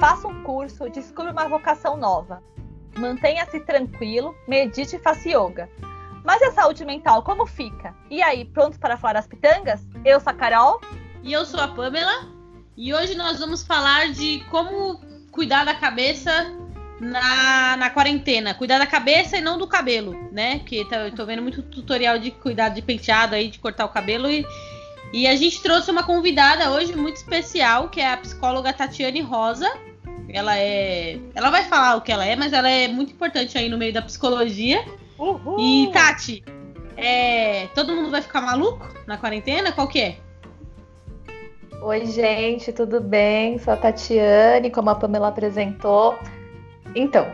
[0.00, 2.42] faça um curso, descubra uma vocação nova.
[2.98, 5.68] Mantenha-se tranquilo, medite e faça yoga.
[6.24, 7.94] Mas a saúde mental, como fica?
[8.10, 9.86] E aí, prontos para falar das pitangas?
[10.02, 10.80] Eu sou a Carol.
[11.22, 12.26] E eu sou a Pamela.
[12.76, 14.98] E hoje nós vamos falar de como
[15.30, 16.50] cuidar da cabeça
[16.98, 18.54] na, na quarentena.
[18.54, 20.58] Cuidar da cabeça e não do cabelo, né?
[20.60, 23.90] Porque tá, eu tô vendo muito tutorial de cuidar de penteado aí, de cortar o
[23.90, 24.30] cabelo.
[24.30, 24.46] E,
[25.12, 29.70] e a gente trouxe uma convidada hoje muito especial, que é a psicóloga Tatiane Rosa.
[30.32, 31.18] Ela é.
[31.34, 33.92] Ela vai falar o que ela é, mas ela é muito importante aí no meio
[33.92, 34.84] da psicologia.
[35.18, 35.58] Uhul.
[35.58, 36.42] E, Tati,
[36.96, 39.72] é, todo mundo vai ficar maluco na quarentena?
[39.72, 40.16] Qual que é?
[41.82, 43.58] Oi, gente, tudo bem?
[43.58, 46.18] Sou a Tatiane, como a Pamela apresentou.
[46.94, 47.26] Então,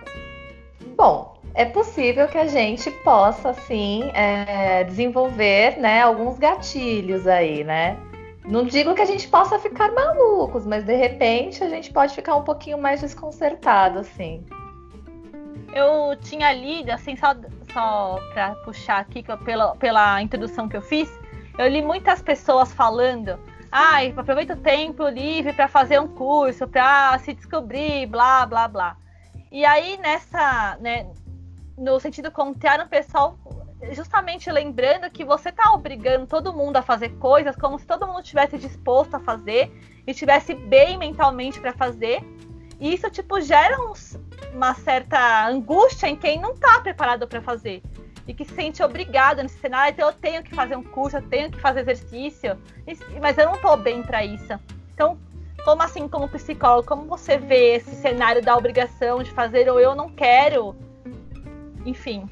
[0.97, 7.97] bom, é possível que a gente possa, sim, é, desenvolver né, alguns gatilhos aí, né?
[8.47, 12.37] Não digo que a gente possa ficar malucos, mas de repente a gente pode ficar
[12.37, 14.45] um pouquinho mais desconcertado, assim.
[15.75, 17.35] Eu tinha lido, assim, só,
[17.73, 21.11] só para puxar aqui pela, pela introdução que eu fiz,
[21.59, 23.38] eu li muitas pessoas falando
[23.71, 28.69] ai, ah, aproveita o tempo livre para fazer um curso, para se descobrir, blá, blá,
[28.69, 28.97] blá.
[29.53, 31.07] E aí, nessa, né,
[31.77, 33.38] no sentido contrário, o pessoal
[33.92, 38.20] justamente lembrando que você está obrigando todo mundo a fazer coisas como se todo mundo
[38.20, 39.73] estivesse disposto a fazer
[40.06, 42.23] e estivesse bem mentalmente para fazer.
[42.79, 44.18] E isso, tipo, gera uns,
[44.52, 47.82] uma certa angústia em quem não está preparado para fazer
[48.26, 51.23] e que se sente obrigado nesse cenário, então eu tenho que fazer um curso, eu
[51.23, 52.59] tenho que fazer exercício,
[53.20, 54.59] mas eu não estou bem para isso.
[54.92, 55.18] Então,
[55.64, 59.95] como assim, como psicólogo, como você vê esse cenário da obrigação de fazer ou eu
[59.95, 60.74] não quero?
[61.84, 62.29] Enfim.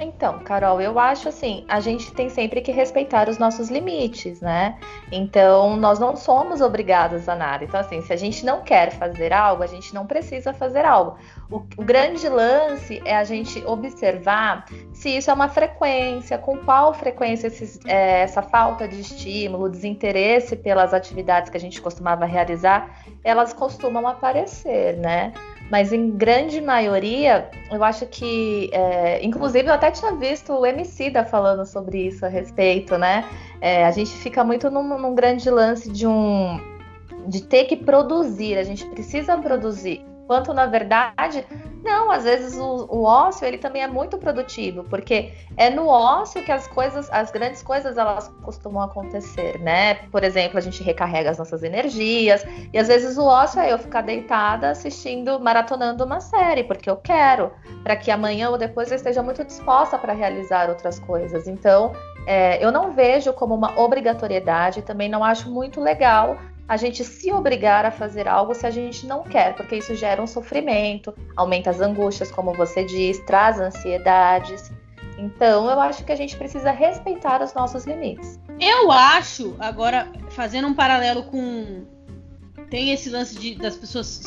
[0.00, 4.78] Então, Carol, eu acho assim, a gente tem sempre que respeitar os nossos limites, né?
[5.10, 7.64] Então, nós não somos obrigados a nada.
[7.64, 11.18] Então, assim, se a gente não quer fazer algo, a gente não precisa fazer algo.
[11.50, 16.94] O, o grande lance é a gente observar se isso é uma frequência, com qual
[16.94, 23.04] frequência esses, é, essa falta de estímulo, desinteresse pelas atividades que a gente costumava realizar,
[23.22, 25.32] elas costumam aparecer, né?
[25.72, 31.08] Mas em grande maioria, eu acho que, é, inclusive, eu até tinha visto o MC
[31.08, 33.24] da falando sobre isso a respeito, né?
[33.58, 36.60] É, a gente fica muito num, num grande lance de um
[37.26, 41.46] de ter que produzir, a gente precisa produzir quanto na verdade,
[41.84, 46.42] não, às vezes o, o, ócio ele também é muito produtivo, porque é no ócio
[46.42, 49.96] que as coisas, as grandes coisas elas costumam acontecer, né?
[50.10, 53.78] Por exemplo, a gente recarrega as nossas energias, e às vezes o ócio é eu
[53.78, 58.96] ficar deitada assistindo, maratonando uma série, porque eu quero, para que amanhã ou depois eu
[58.96, 61.46] esteja muito disposta para realizar outras coisas.
[61.46, 61.92] Então,
[62.26, 66.38] é, eu não vejo como uma obrigatoriedade, também não acho muito legal
[66.72, 70.22] a gente se obrigar a fazer algo se a gente não quer, porque isso gera
[70.22, 74.72] um sofrimento, aumenta as angústias, como você diz, traz ansiedades.
[75.18, 78.40] Então, eu acho que a gente precisa respeitar os nossos limites.
[78.58, 81.84] Eu acho, agora, fazendo um paralelo com.
[82.70, 84.22] Tem esse lance de, das pessoas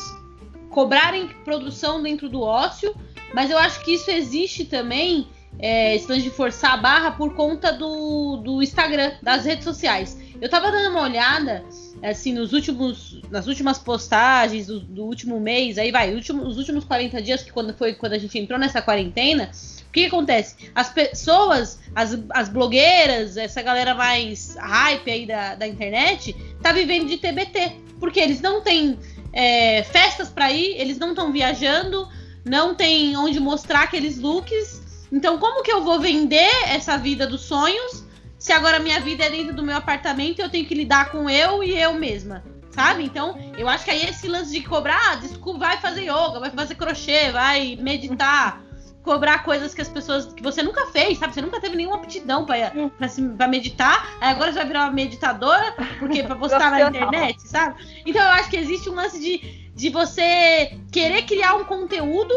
[0.70, 2.94] cobrarem produção dentro do ócio,
[3.34, 5.26] mas eu acho que isso existe também,
[5.58, 10.16] é, esse lance de forçar a barra por conta do, do Instagram, das redes sociais.
[10.40, 11.64] Eu tava dando uma olhada
[12.02, 16.84] assim, nos últimos, nas últimas postagens do, do último mês, aí vai, último, os últimos
[16.84, 19.50] 40 dias, que quando foi quando a gente entrou nessa quarentena,
[19.88, 20.70] o que, que acontece?
[20.74, 27.08] As pessoas, as, as blogueiras, essa galera mais hype aí da, da internet, tá vivendo
[27.08, 27.72] de TBT.
[27.98, 28.98] Porque eles não têm
[29.32, 32.06] é, festas para ir, eles não estão viajando,
[32.44, 34.82] não tem onde mostrar aqueles looks.
[35.10, 38.05] Então, como que eu vou vender essa vida dos sonhos
[38.38, 41.62] se agora minha vida é dentro do meu apartamento, eu tenho que lidar com eu
[41.62, 42.44] e eu mesma.
[42.70, 43.04] Sabe?
[43.04, 46.50] Então, eu acho que aí esse lance de cobrar, ah, desculpa, vai fazer yoga, vai
[46.50, 48.62] fazer crochê, vai meditar,
[49.02, 50.26] cobrar coisas que as pessoas.
[50.34, 51.32] que você nunca fez, sabe?
[51.32, 53.08] Você nunca teve nenhuma aptidão pra, pra,
[53.38, 57.82] pra meditar, aí agora você vai virar uma meditadora, porque pra postar na internet, sabe?
[58.04, 62.34] Então eu acho que existe um lance de, de você querer criar um conteúdo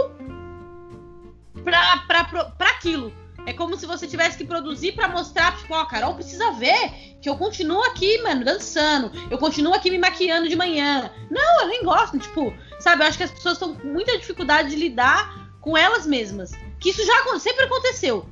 [1.66, 3.12] pra aquilo.
[3.50, 7.18] É como se você tivesse que produzir para mostrar, tipo, ó, oh, Carol precisa ver
[7.20, 9.12] que eu continuo aqui, mano, dançando.
[9.28, 11.10] Eu continuo aqui me maquiando de manhã.
[11.32, 13.02] Não, eu nem gosto, tipo, sabe?
[13.02, 16.52] Eu acho que as pessoas estão com muita dificuldade de lidar com elas mesmas.
[16.80, 18.30] Que isso já sempre aconteceu.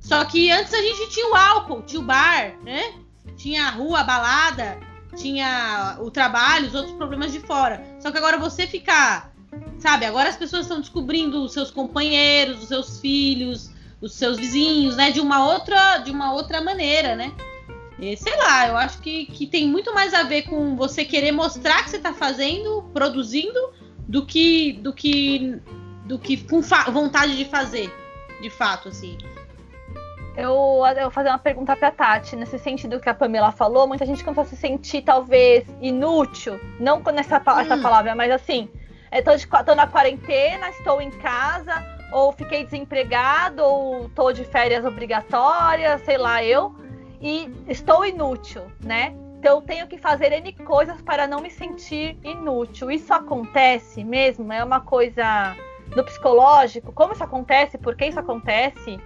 [0.00, 2.92] Só que antes a gente tinha o álcool, tinha o bar, né?
[3.36, 4.80] Tinha a rua, a balada,
[5.14, 7.84] tinha o trabalho, os outros problemas de fora.
[8.00, 9.32] Só que agora você ficar,
[9.78, 10.06] sabe?
[10.06, 15.10] Agora as pessoas estão descobrindo os seus companheiros, os seus filhos, os seus vizinhos, né?
[15.10, 17.32] De uma outra, de uma outra maneira, né?
[17.98, 21.32] E, sei lá, eu acho que, que tem muito mais a ver com você querer
[21.32, 23.58] mostrar que você está fazendo, produzindo,
[24.06, 25.60] do que do que
[26.04, 26.60] do que com
[26.92, 27.90] vontade de fazer,
[28.40, 29.16] de fato, assim.
[30.36, 34.04] Eu, eu vou fazer uma pergunta pra Tati, nesse sentido que a Pamela falou, muita
[34.04, 37.58] gente começa a se sentir, talvez, inútil, não nessa hum.
[37.58, 38.68] essa palavra, mas assim,
[39.10, 41.82] estou tô, na quarentena, estou em casa,
[42.16, 46.74] ou fiquei desempregado, ou tô de férias obrigatórias, sei lá, eu,
[47.20, 49.14] e estou inútil, né?
[49.38, 52.90] Então eu tenho que fazer N coisas para não me sentir inútil.
[52.90, 54.50] Isso acontece mesmo?
[54.50, 55.54] É uma coisa
[55.94, 56.90] do psicológico?
[56.90, 57.76] Como isso acontece?
[57.76, 58.98] Por que isso acontece?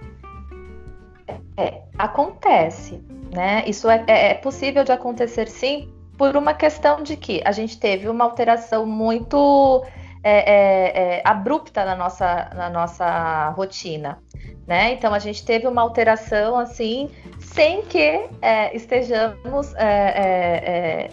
[1.57, 3.03] É, acontece,
[3.35, 3.65] né?
[3.67, 7.77] Isso é, é, é possível de acontecer sim, por uma questão de que a gente
[7.77, 9.85] teve uma alteração muito
[10.23, 14.19] é, é, é, abrupta na nossa, na nossa rotina,
[14.67, 14.93] né?
[14.93, 17.09] Então a gente teve uma alteração assim,
[17.39, 21.09] sem que é, estejamos, é,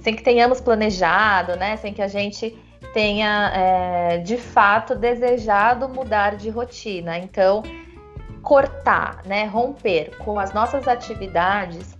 [0.00, 1.76] sem que tenhamos planejado, né?
[1.76, 2.56] Sem que a gente
[2.94, 7.18] tenha de fato desejado mudar de rotina.
[7.18, 7.62] Então
[8.42, 11.96] cortar, né, romper com as nossas atividades,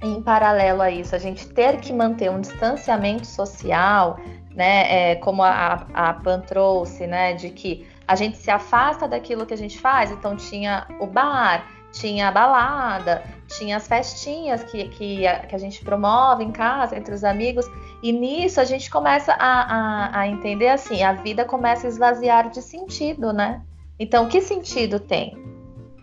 [0.00, 4.18] em paralelo a isso, a gente ter que manter um distanciamento social,
[4.54, 9.46] né, é, como a, a Pan trouxe, né, de que a gente se afasta daquilo
[9.46, 14.88] que a gente faz, então tinha o bar, tinha a balada, tinha as festinhas que,
[14.88, 17.66] que, a, que a gente promove em casa, entre os amigos,
[18.02, 22.50] e nisso a gente começa a, a, a entender assim, a vida começa a esvaziar
[22.50, 23.62] de sentido, né?
[23.98, 25.53] Então, que sentido tem?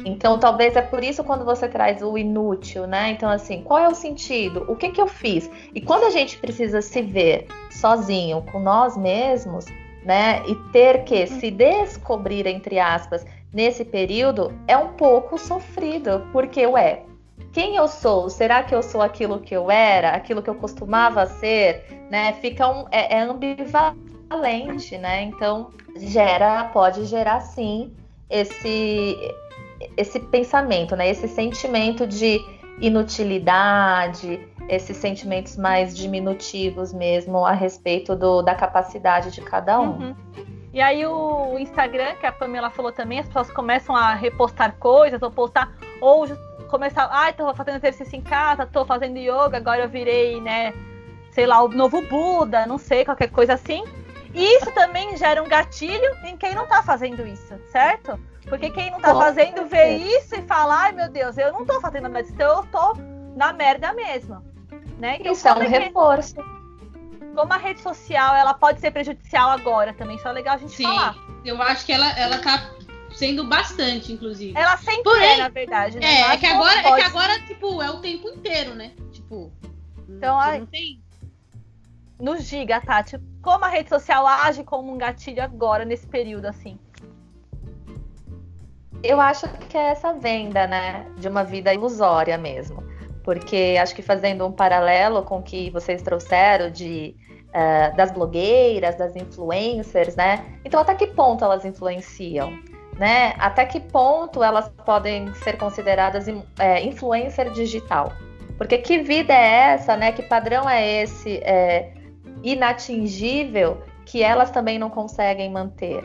[0.05, 3.11] Então, talvez é por isso quando você traz o inútil, né?
[3.11, 4.65] Então, assim, qual é o sentido?
[4.67, 5.49] O que que eu fiz?
[5.73, 9.65] E quando a gente precisa se ver sozinho com nós mesmos,
[10.03, 10.43] né?
[10.47, 17.03] E ter que se descobrir, entre aspas, nesse período, é um pouco sofrido, porque, ué,
[17.51, 18.29] quem eu sou?
[18.29, 20.11] Será que eu sou aquilo que eu era?
[20.11, 21.85] Aquilo que eu costumava ser?
[22.09, 22.33] Né?
[22.33, 25.23] Fica um, é, é ambivalente, né?
[25.23, 27.93] Então, gera, pode gerar sim
[28.29, 29.17] esse
[29.97, 31.09] esse pensamento, né?
[31.09, 32.39] Esse sentimento de
[32.79, 39.91] inutilidade, esses sentimentos mais diminutivos mesmo a respeito do, da capacidade de cada um.
[39.91, 40.15] Uhum.
[40.73, 45.21] E aí o Instagram, que a Pamela falou também, as pessoas começam a repostar coisas,
[45.21, 46.25] ou postar, ou
[46.69, 50.73] começar, ai, ah, tô fazendo exercício em casa, tô fazendo yoga, agora eu virei, né,
[51.31, 53.83] sei lá, o novo Buda, não sei, qualquer coisa assim.
[54.33, 58.17] E isso também gera um gatilho em quem não tá fazendo isso, certo?
[58.47, 61.79] Porque quem não tá fazendo vê isso e fala, ai meu Deus, eu não tô
[61.79, 62.93] fazendo nada disso, então eu tô
[63.35, 64.43] na merda mesmo.
[64.97, 65.17] Né?
[65.19, 66.35] Então, isso é um é reforço.
[67.35, 70.73] Como a rede social ela pode ser prejudicial agora também, isso é legal a gente
[70.73, 71.15] Sim, falar.
[71.45, 72.71] Eu acho que ela, ela tá
[73.13, 74.57] sendo bastante, inclusive.
[74.57, 76.05] Ela sempre Porém, é, na verdade, né?
[76.05, 78.91] É, é que agora, é que agora, tipo, é o tempo inteiro, né?
[79.11, 79.51] Tipo,
[80.09, 81.01] então, não, tem.
[82.19, 86.77] Nos diga, Tati, como a rede social age como um gatilho agora, nesse período, assim?
[89.03, 92.83] Eu acho que é essa venda, né, de uma vida ilusória mesmo.
[93.23, 97.15] Porque acho que fazendo um paralelo com o que vocês trouxeram de
[97.49, 100.45] uh, das blogueiras, das influencers, né?
[100.65, 102.51] Então, até que ponto elas influenciam?
[102.97, 103.33] Né?
[103.39, 106.27] Até que ponto elas podem ser consideradas
[106.59, 108.11] é, influencer digital?
[108.57, 110.11] Porque que vida é essa, né?
[110.11, 111.93] Que padrão é esse é,
[112.43, 116.03] inatingível que elas também não conseguem manter?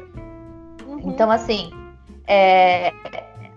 [0.87, 1.01] Uhum.
[1.05, 1.71] Então, assim,
[2.27, 2.93] é,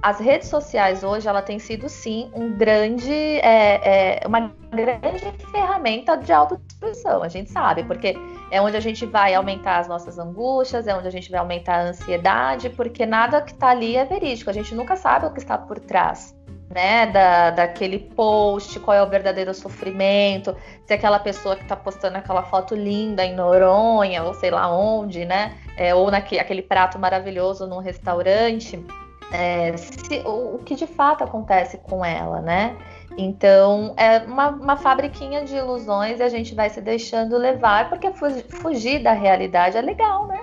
[0.01, 6.15] as redes sociais hoje ela tem sido sim um grande, é, é, uma grande ferramenta
[6.15, 8.15] de autodestruição, a gente sabe, porque
[8.49, 11.79] é onde a gente vai aumentar as nossas angústias, é onde a gente vai aumentar
[11.79, 15.39] a ansiedade, porque nada que está ali é verídico, a gente nunca sabe o que
[15.39, 16.33] está por trás.
[16.69, 22.19] Né, da, daquele post, qual é o verdadeiro sofrimento, se aquela pessoa que está postando
[22.19, 26.99] aquela foto linda em Noronha, ou sei lá onde, né, é, ou naquele aquele prato
[26.99, 28.85] maravilhoso num restaurante,
[29.31, 32.75] é, se, o, o, que de fato acontece com ela, né?
[33.17, 38.11] Então é uma, uma fabriquinha de ilusões e a gente vai se deixando levar, porque
[38.11, 40.39] fugir, da realidade é legal, né?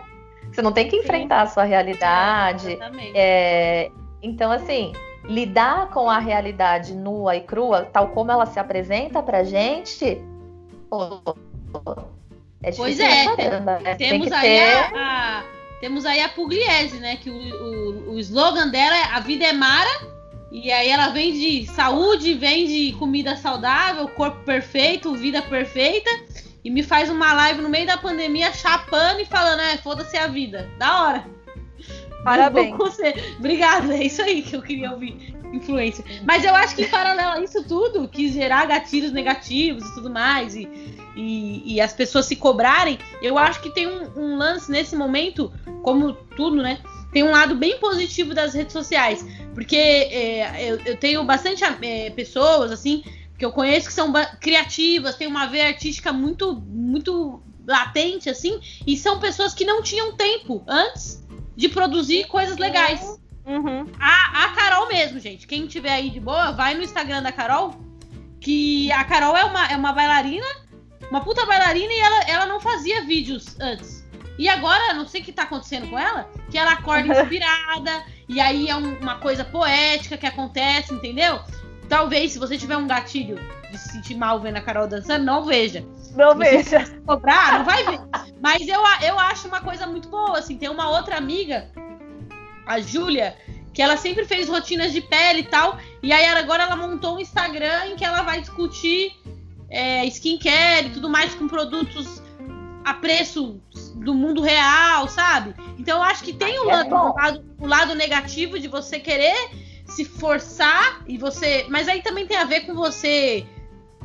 [0.53, 1.43] Você não tem que enfrentar Sim.
[1.43, 2.79] a sua realidade.
[3.15, 3.91] É,
[4.23, 4.93] então, assim,
[5.29, 10.21] lidar com a realidade nua e crua, tal como ela se apresenta pra gente,
[10.89, 11.21] pô,
[12.63, 13.95] é pois é, caramba, né?
[13.95, 14.73] temos aí ter...
[14.73, 15.45] a, a,
[15.81, 17.17] temos aí a Pugliese, né?
[17.17, 20.17] Que o, o, o slogan dela é a vida é mara.
[20.51, 26.11] E aí ela vende saúde, vende comida saudável, corpo perfeito, vida perfeita.
[26.65, 30.27] E me faz uma live no meio da pandemia chapando e falando, é, foda-se a
[30.27, 30.69] vida.
[30.79, 31.25] Da hora.
[32.27, 32.75] Parabéns.
[33.39, 35.37] Obrigada, é isso aí que eu queria ouvir.
[35.53, 36.05] Influência.
[36.25, 40.11] Mas eu acho que em paralelo a isso tudo, quis gerar gatilhos negativos e tudo
[40.11, 40.69] mais, e,
[41.15, 45.53] e, e as pessoas se cobrarem, eu acho que tem um, um, lance nesse momento,
[45.83, 46.81] como tudo, né?
[47.13, 52.11] Tem um lado bem positivo das redes sociais, porque é, eu, eu, tenho bastante é,
[52.11, 53.05] pessoas, assim,
[53.39, 58.97] que eu conheço que são criativas, têm uma veia artística muito, muito latente, assim, e
[58.97, 61.25] são pessoas que não tinham tempo antes
[61.57, 63.19] de produzir coisas legais.
[63.47, 63.87] Uhum.
[63.99, 65.47] A, a Carol mesmo, gente.
[65.47, 67.75] Quem tiver aí de boa, vai no Instagram da Carol.
[68.41, 70.47] Que a Carol é uma, é uma bailarina,
[71.11, 74.07] uma puta bailarina, e ela, ela não fazia vídeos antes.
[74.39, 78.41] E agora, não sei o que tá acontecendo com ela, que ela acorda inspirada, e
[78.41, 81.41] aí é um, uma coisa poética que acontece, entendeu?
[81.89, 83.39] Talvez, se você tiver um gatilho
[83.71, 85.85] de se sentir mal vendo a Carol dançando, não veja.
[86.17, 86.85] Não veja.
[87.07, 88.01] Cobrar, não vai ver.
[88.41, 90.57] Mas eu, eu acho uma coisa muito boa, assim.
[90.57, 91.71] Tem uma outra amiga,
[92.67, 93.37] a Júlia,
[93.73, 95.79] que ela sempre fez rotinas de pele e tal.
[96.03, 99.13] E aí agora ela montou um Instagram em que ela vai discutir
[99.69, 102.23] é, skincare e tudo mais com produtos
[102.85, 103.61] a preço
[103.97, 105.55] do mundo real, sabe?
[105.77, 109.01] Então eu acho que tem o, é lado, o, lado, o lado negativo de você
[109.01, 109.35] querer
[109.87, 111.67] se forçar e você.
[111.69, 113.45] Mas aí também tem a ver com você.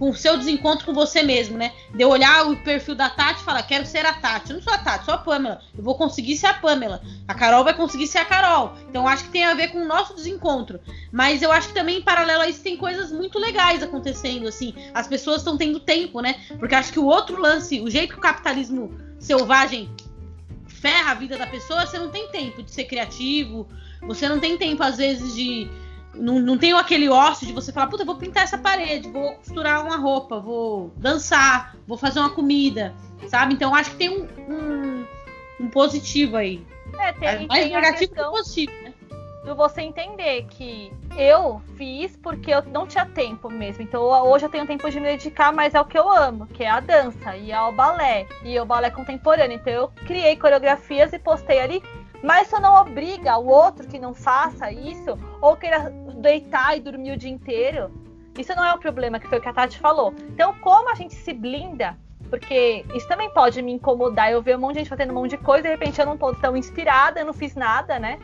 [0.01, 1.73] Com o seu desencontro com você mesmo, né?
[1.93, 4.49] De eu olhar o perfil da Tati e falar, quero ser a Tati.
[4.49, 5.61] Eu não sou a Tati, sou a Pamela.
[5.77, 7.03] Eu vou conseguir ser a Pamela.
[7.27, 8.73] A Carol vai conseguir ser a Carol.
[8.89, 10.79] Então acho que tem a ver com o nosso desencontro.
[11.11, 14.73] Mas eu acho que também, em paralelo a isso, tem coisas muito legais acontecendo, assim.
[14.91, 16.41] As pessoas estão tendo tempo, né?
[16.57, 19.87] Porque acho que o outro lance, o jeito que o capitalismo selvagem
[20.65, 23.67] ferra a vida da pessoa, você não tem tempo de ser criativo,
[24.01, 25.69] você não tem tempo, às vezes, de.
[26.13, 29.85] Não, não tem aquele ócio de você falar, puta, vou pintar essa parede, vou costurar
[29.85, 32.93] uma roupa, vou dançar, vou fazer uma comida,
[33.27, 33.53] sabe?
[33.53, 35.05] Então acho que tem um, um,
[35.61, 36.65] um positivo aí.
[36.99, 38.93] É, tem, é mais tem negativo que positivo, né?
[39.45, 43.81] Do você entender que eu fiz porque eu não tinha tempo mesmo.
[43.81, 46.63] Então hoje eu tenho tempo de me dedicar, mas é o que eu amo, que
[46.63, 48.27] é a dança e ao balé.
[48.43, 49.55] E o balé contemporâneo.
[49.55, 51.81] Então eu criei coreografias e postei ali
[52.23, 57.13] mas isso não obriga o outro que não faça isso, ou queira deitar e dormir
[57.13, 57.91] o dia inteiro.
[58.37, 60.13] Isso não é o problema, que foi o que a Tati falou.
[60.29, 61.97] Então, como a gente se blinda,
[62.29, 65.31] porque isso também pode me incomodar, eu ver um monte de gente fazendo um monte
[65.31, 68.19] de coisa, de repente eu não tô tão inspirada, eu não fiz nada, né?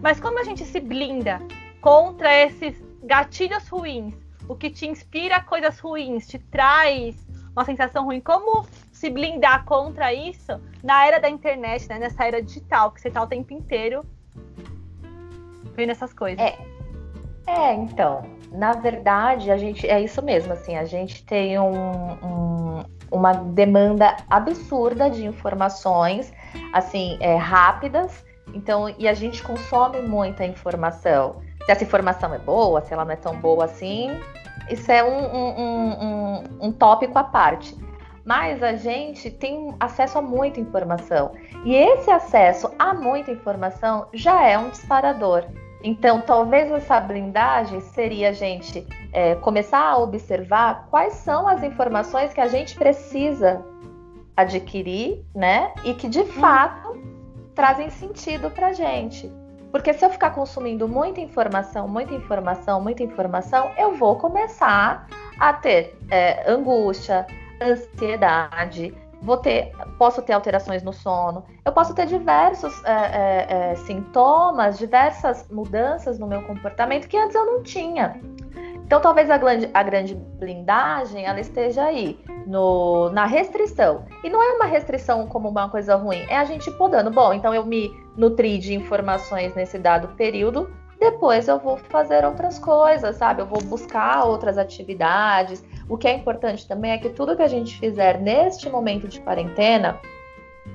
[0.00, 1.40] Mas como a gente se blinda
[1.80, 4.14] contra esses gatilhos ruins,
[4.48, 7.16] o que te inspira coisas ruins, te traz
[7.52, 8.64] uma sensação ruim, como
[9.00, 11.98] se blindar contra isso na era da internet, né?
[11.98, 14.04] Nessa era digital, que você tá o tempo inteiro
[15.74, 16.38] vendo essas coisas.
[16.38, 16.58] É,
[17.46, 22.84] é então, na verdade, a gente é isso mesmo, assim, a gente tem um, um,
[23.10, 26.30] uma demanda absurda de informações,
[26.74, 31.40] assim, é, rápidas, então, e a gente consome muita informação.
[31.64, 34.10] Se essa informação é boa, se ela não é tão boa assim,
[34.68, 37.74] isso é um, um, um, um tópico à parte
[38.30, 41.32] mas a gente tem acesso a muita informação.
[41.64, 45.46] E esse acesso a muita informação já é um disparador.
[45.82, 52.32] Então, talvez essa blindagem seria a gente é, começar a observar quais são as informações
[52.32, 53.66] que a gente precisa
[54.36, 55.74] adquirir, né?
[55.84, 57.02] E que de fato
[57.52, 59.28] trazem sentido para a gente.
[59.72, 65.52] Porque se eu ficar consumindo muita informação, muita informação, muita informação, eu vou começar a
[65.52, 67.26] ter é, angústia,
[67.60, 73.74] ansiedade, vou ter, posso ter alterações no sono, eu posso ter diversos é, é, é,
[73.76, 78.20] sintomas, diversas mudanças no meu comportamento que antes eu não tinha.
[78.90, 84.04] Então, talvez a grande, a grande blindagem ela esteja aí no, na restrição.
[84.24, 87.08] E não é uma restrição como uma coisa ruim, é a gente podando.
[87.08, 90.68] Bom, então eu me nutri de informações nesse dado período,
[91.00, 93.40] depois eu vou fazer outras coisas, sabe?
[93.40, 97.48] Eu vou buscar outras atividades, o que é importante também é que tudo que a
[97.48, 99.98] gente fizer neste momento de quarentena,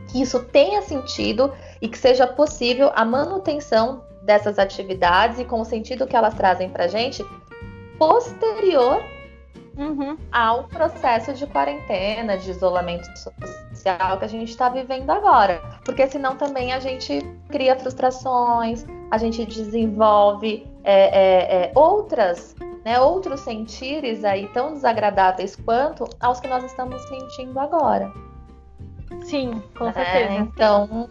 [0.10, 5.65] que isso tenha sentido e que seja possível a manutenção dessas atividades e com o
[5.65, 7.24] sentido que elas trazem para gente
[8.00, 9.01] posterior
[9.77, 10.17] uhum.
[10.32, 15.62] ao processo de quarentena, de isolamento social que a gente está vivendo agora.
[15.84, 22.55] Porque senão também a gente cria frustrações, a gente desenvolve é, é, é, outras
[22.86, 28.13] né, outros sentires aí tão desagradáveis quanto aos que nós estamos sentindo agora.
[29.24, 29.94] Sim, com né?
[29.94, 30.34] certeza.
[30.34, 31.10] Então,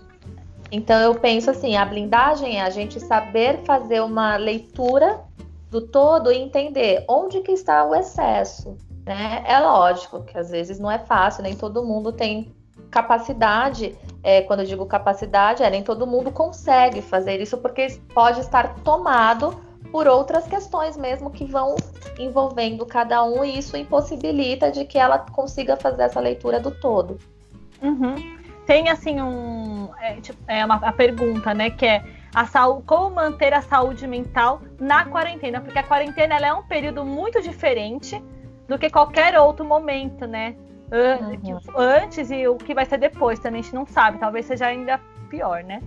[0.71, 5.21] então eu penso assim, a blindagem é a gente saber fazer uma leitura
[5.75, 8.76] do todo e entender onde que está o excesso.
[9.04, 9.43] Né?
[9.45, 12.54] É lógico que às vezes não é fácil, nem todo mundo tem
[12.93, 13.99] capacidade.
[14.23, 18.76] É, quando eu digo capacidade, é nem todo mundo consegue fazer isso porque pode estar
[18.85, 21.75] tomado por outras questões mesmo que vão
[22.21, 27.19] envolvendo cada um e isso impossibilita de que ela consiga fazer essa leitura do todo.
[27.83, 28.14] Uhum.
[28.64, 33.14] Tem assim um é, tipo, é uma a pergunta, né, que é a saúde, como
[33.14, 38.22] manter a saúde mental na quarentena, porque a quarentena é um período muito diferente
[38.66, 40.56] do que qualquer outro momento, né?
[40.90, 41.58] Uhum.
[41.76, 45.00] Antes e o que vai ser depois também a gente não sabe, talvez seja ainda
[45.28, 45.80] pior, né?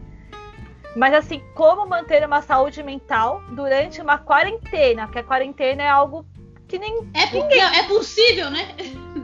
[0.95, 5.05] Mas assim, como manter uma saúde mental durante uma quarentena?
[5.05, 6.25] Porque a quarentena é algo
[6.67, 7.07] que nem.
[7.13, 7.61] É, ninguém...
[7.61, 8.75] é possível, né?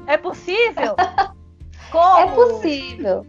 [0.05, 0.95] É possível?
[1.91, 2.19] como?
[2.19, 3.25] É possível.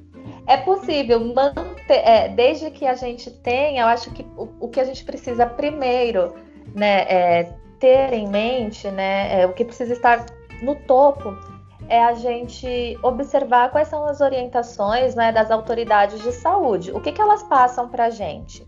[0.46, 4.78] É possível manter, é, desde que a gente tenha, eu acho que o, o que
[4.78, 6.34] a gente precisa primeiro,
[6.74, 10.26] né, é, ter em mente, né, é, o que precisa estar
[10.62, 11.34] no topo
[11.88, 17.12] é a gente observar quais são as orientações né, das autoridades de saúde, o que,
[17.12, 18.66] que elas passam para a gente.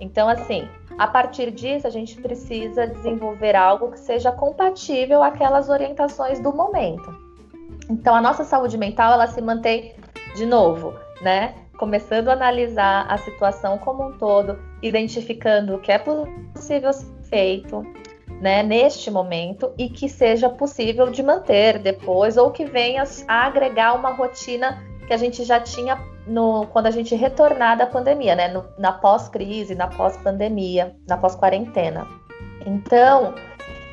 [0.00, 0.68] Então, assim,
[0.98, 7.14] a partir disso, a gente precisa desenvolver algo que seja compatível àquelas orientações do momento.
[7.88, 9.94] Então, a nossa saúde mental, ela se mantém,
[10.34, 11.54] de novo, né?
[11.78, 17.82] Começando a analisar a situação como um todo, identificando o que é possível ser feito,
[18.40, 23.94] né, neste momento e que seja possível de manter depois ou que venha a agregar
[23.94, 28.48] uma rotina que a gente já tinha no, quando a gente retornar da pandemia, né,
[28.48, 32.06] no, na pós-crise, na pós-pandemia, na pós-quarentena.
[32.66, 33.34] Então,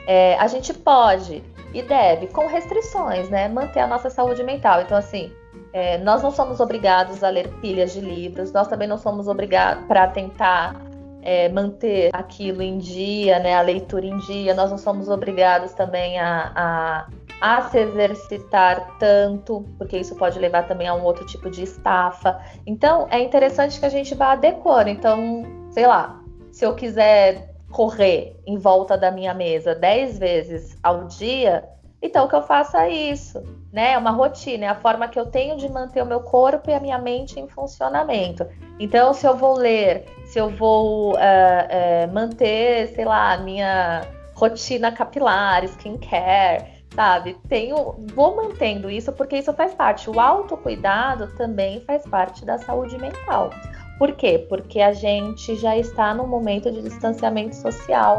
[0.07, 4.81] é, a gente pode e deve, com restrições, né, manter a nossa saúde mental.
[4.81, 5.31] Então, assim,
[5.73, 9.83] é, nós não somos obrigados a ler pilhas de livros, nós também não somos obrigados
[9.87, 10.79] para tentar
[11.23, 14.53] é, manter aquilo em dia, né, a leitura em dia.
[14.53, 17.07] Nós não somos obrigados também a, a,
[17.41, 22.39] a se exercitar tanto, porque isso pode levar também a um outro tipo de estafa.
[22.67, 24.89] Então, é interessante que a gente vá adequando.
[24.89, 31.05] Então, sei lá, se eu quiser correr em volta da minha mesa 10 vezes ao
[31.05, 31.67] dia,
[32.03, 33.41] então que eu faça isso,
[33.71, 33.93] né?
[33.93, 36.73] É uma rotina, é a forma que eu tenho de manter o meu corpo e
[36.73, 38.45] a minha mente em funcionamento.
[38.77, 44.01] Então, se eu vou ler, se eu vou uh, uh, manter, sei lá, a minha
[44.35, 47.37] rotina capilar, skincare, sabe?
[47.47, 50.09] Tenho, vou mantendo isso porque isso faz parte.
[50.09, 53.49] O autocuidado também faz parte da saúde mental.
[53.97, 54.45] Por quê?
[54.49, 58.17] Porque a gente já está num momento de distanciamento social.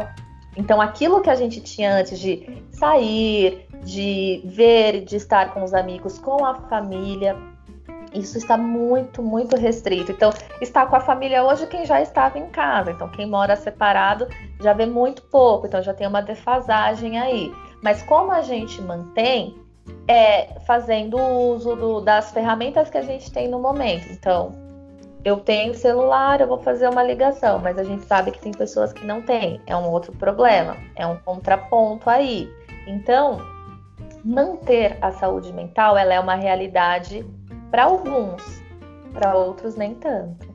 [0.57, 5.73] Então, aquilo que a gente tinha antes de sair, de ver, de estar com os
[5.73, 7.35] amigos, com a família,
[8.13, 10.11] isso está muito, muito restrito.
[10.11, 12.91] Então, está com a família hoje quem já estava em casa.
[12.91, 14.27] Então, quem mora separado
[14.61, 15.67] já vê muito pouco.
[15.67, 17.51] Então, já tem uma defasagem aí.
[17.83, 19.55] Mas como a gente mantém,
[20.07, 24.07] é fazendo uso do, das ferramentas que a gente tem no momento.
[24.11, 24.53] Então,
[25.23, 28.93] eu tenho celular, eu vou fazer uma ligação, mas a gente sabe que tem pessoas
[28.93, 29.59] que não têm.
[29.65, 32.49] É um outro problema, é um contraponto aí.
[32.87, 33.39] Então,
[34.25, 37.23] manter a saúde mental, ela é uma realidade
[37.69, 38.63] para alguns,
[39.13, 40.53] para outros nem tanto.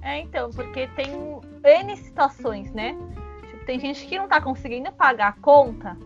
[0.00, 1.10] É, então, porque tem
[1.64, 2.96] N situações, né?
[3.48, 5.96] Tipo, tem gente que não tá conseguindo pagar a conta,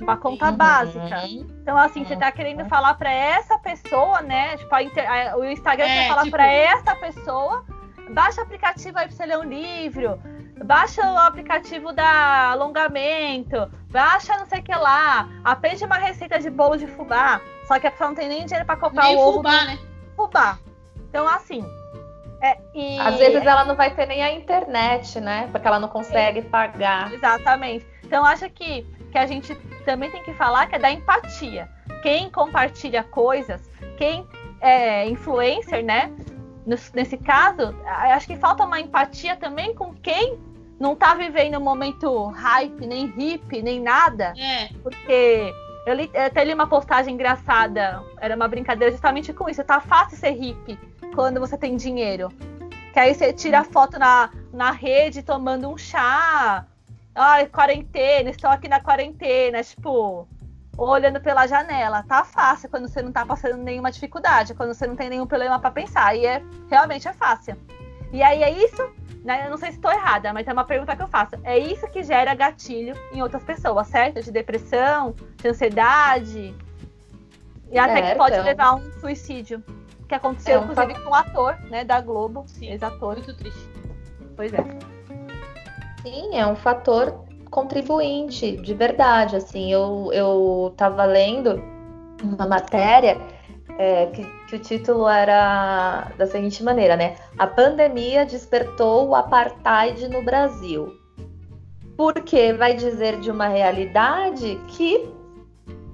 [0.00, 0.56] uma conta uhum.
[0.56, 1.26] básica.
[1.28, 2.68] Então, assim, você tá querendo uhum.
[2.68, 4.56] falar para essa pessoa, né?
[4.56, 5.36] Tipo, a inter...
[5.36, 6.36] o Instagram é, quer falar tipo...
[6.36, 7.64] para essa pessoa,
[8.10, 10.18] baixa o aplicativo aí pra você ler um livro,
[10.64, 16.50] baixa o aplicativo da alongamento, baixa não sei o que lá, aprende uma receita de
[16.50, 17.40] bolo de fubá.
[17.66, 19.32] Só que a pessoa não tem nem dinheiro para comprar nem o ovo.
[19.38, 19.78] Fubá, né?
[20.16, 20.58] Fubá.
[21.08, 21.64] Então, assim.
[22.40, 22.98] É, e...
[22.98, 25.48] Às vezes ela não vai ter nem a internet, né?
[25.50, 27.12] Porque ela não consegue é, pagar.
[27.12, 27.86] Exatamente.
[28.04, 31.68] Então, acho que que a gente também tem que falar que é da empatia.
[32.02, 34.26] Quem compartilha coisas, quem
[34.60, 36.12] é influencer, né?
[36.94, 40.38] Nesse caso, acho que falta uma empatia também com quem
[40.78, 44.34] não tá vivendo um momento hype, nem hip, nem nada.
[44.38, 44.68] É.
[44.82, 45.52] Porque
[45.86, 49.64] eu, li, eu até li uma postagem engraçada, era uma brincadeira justamente com isso.
[49.64, 50.78] Tá fácil ser hip
[51.14, 52.28] quando você tem dinheiro.
[52.92, 56.66] Que aí você tira foto na, na rede tomando um chá,
[57.20, 60.28] Ai, quarentena, estou aqui na quarentena, tipo,
[60.76, 62.04] olhando pela janela.
[62.04, 65.58] Tá fácil quando você não tá passando nenhuma dificuldade, quando você não tem nenhum problema
[65.58, 66.14] para pensar.
[66.14, 67.56] E é realmente é fácil.
[68.12, 68.82] E aí é isso,
[69.24, 69.46] né?
[69.46, 71.36] Eu não sei se estou errada, mas é uma pergunta que eu faço.
[71.44, 74.22] É isso que gera gatilho em outras pessoas, certo?
[74.22, 76.54] De depressão, de ansiedade.
[77.70, 79.62] E até que pode levar a um suicídio.
[80.08, 82.44] Que aconteceu, é um inclusive, com um ator, né, da Globo.
[82.46, 83.16] Sim, ex-ator.
[83.16, 83.68] Muito triste.
[84.34, 84.64] Pois é.
[86.02, 89.36] Sim, é um fator contribuinte, de verdade.
[89.36, 91.62] Assim, eu, eu tava lendo
[92.22, 93.20] uma matéria
[93.78, 97.16] é, que, que, o título era da seguinte maneira, né?
[97.38, 100.98] A pandemia despertou o apartheid no Brasil.
[101.96, 105.08] porque vai dizer de uma realidade que,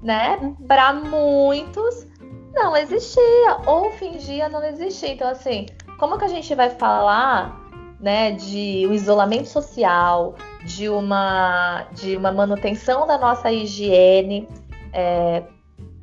[0.03, 2.05] né, para muitos
[2.53, 5.11] não existia ou fingia não existir.
[5.11, 5.65] Então, assim,
[5.97, 7.59] como que a gente vai falar,
[7.99, 14.47] né, de o um isolamento social, de uma, de uma manutenção da nossa higiene
[14.93, 15.41] é,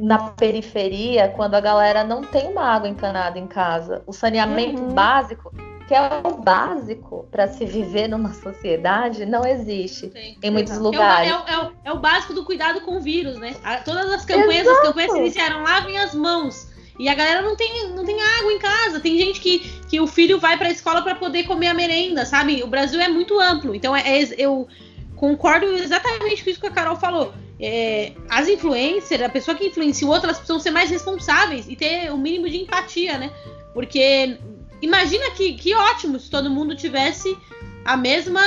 [0.02, 4.02] na periferia, quando a galera não tem uma água encanada em casa?
[4.04, 4.92] O saneamento uhum.
[4.92, 5.54] básico
[5.86, 10.88] que é o básico para se viver numa sociedade, não existe Sim, em muitos exato.
[10.88, 11.30] lugares.
[11.30, 13.54] É o, é, o, é o, básico do cuidado com o vírus, né?
[13.84, 14.78] todas as campanhas, exato.
[14.78, 16.68] as campanhas se iniciaram, lavem as mãos.
[16.98, 19.00] E a galera não tem, não tem água em casa.
[19.00, 22.24] Tem gente que, que o filho vai para a escola para poder comer a merenda,
[22.24, 22.62] sabe?
[22.62, 23.74] O Brasil é muito amplo.
[23.74, 24.68] Então, é, é, eu
[25.16, 27.34] concordo exatamente com isso que a Carol falou.
[27.62, 31.76] É, as influencers, a pessoa que influencia o outro, elas precisam ser mais responsáveis e
[31.76, 33.30] ter o um mínimo de empatia, né?
[33.72, 34.36] Porque
[34.82, 37.38] Imagina que, que ótimo se todo mundo tivesse
[37.84, 38.42] a mesma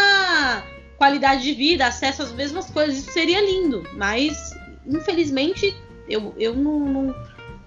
[0.97, 2.97] qualidade de vida, acesso às mesmas coisas.
[2.97, 3.83] Isso seria lindo.
[3.93, 4.51] Mas,
[4.85, 5.73] infelizmente,
[6.09, 7.15] eu, eu não, não,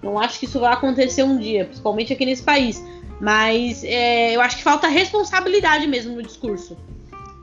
[0.03, 2.83] não acho que isso vai acontecer um dia, principalmente aqui nesse país.
[3.19, 6.77] Mas é, eu acho que falta responsabilidade mesmo no discurso.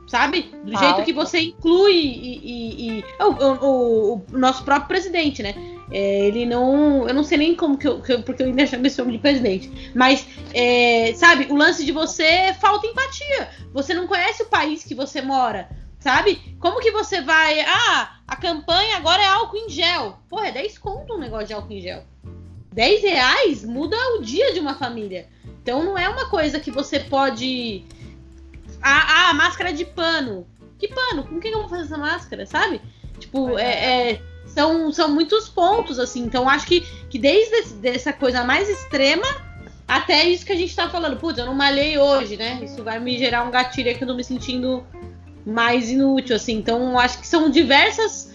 [0.07, 0.43] Sabe?
[0.63, 0.85] Do falta.
[0.85, 5.53] jeito que você inclui e, e, e o, o, o, nosso próprio presidente, né?
[5.91, 7.07] É, ele não.
[7.07, 8.01] Eu não sei nem como que eu.
[8.01, 9.91] Que eu porque eu ainda chamo esse homem de presidente.
[9.93, 13.49] Mas, é, sabe, o lance de você falta empatia.
[13.73, 15.69] Você não conhece o país que você mora.
[15.99, 16.55] Sabe?
[16.59, 17.59] Como que você vai.
[17.59, 20.17] Ah, a campanha agora é álcool em gel.
[20.29, 22.03] Porra, é 10 conto um negócio de álcool em gel.
[22.73, 25.27] 10 reais muda o dia de uma família.
[25.67, 27.83] Então não é uma coisa que você pode.
[28.87, 30.47] Ah, ah máscara de pano.
[30.79, 31.23] Que pano?
[31.23, 32.81] Com quem eu vou fazer essa máscara, sabe?
[33.19, 36.21] Tipo, é, é são, são muitos pontos, assim.
[36.21, 39.27] Então, acho que, que desde esse, essa coisa mais extrema
[39.87, 41.17] até isso que a gente tá falando.
[41.17, 42.59] Putz, eu não malhei hoje, né?
[42.63, 44.85] Isso vai me gerar um gatilho aqui, eu tô me sentindo
[45.45, 46.53] mais inútil, assim.
[46.53, 48.31] Então, acho que são diversas.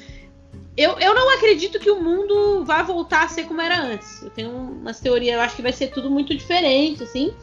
[0.77, 4.23] Eu, eu não acredito que o mundo vá voltar a ser como era antes.
[4.23, 7.35] Eu tenho umas teorias, eu acho que vai ser tudo muito diferente, assim.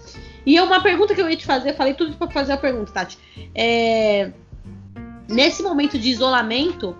[0.45, 3.17] E uma pergunta que eu ia te fazer, falei tudo para fazer a pergunta, Tati.
[3.53, 4.31] É,
[5.27, 6.95] nesse momento de isolamento,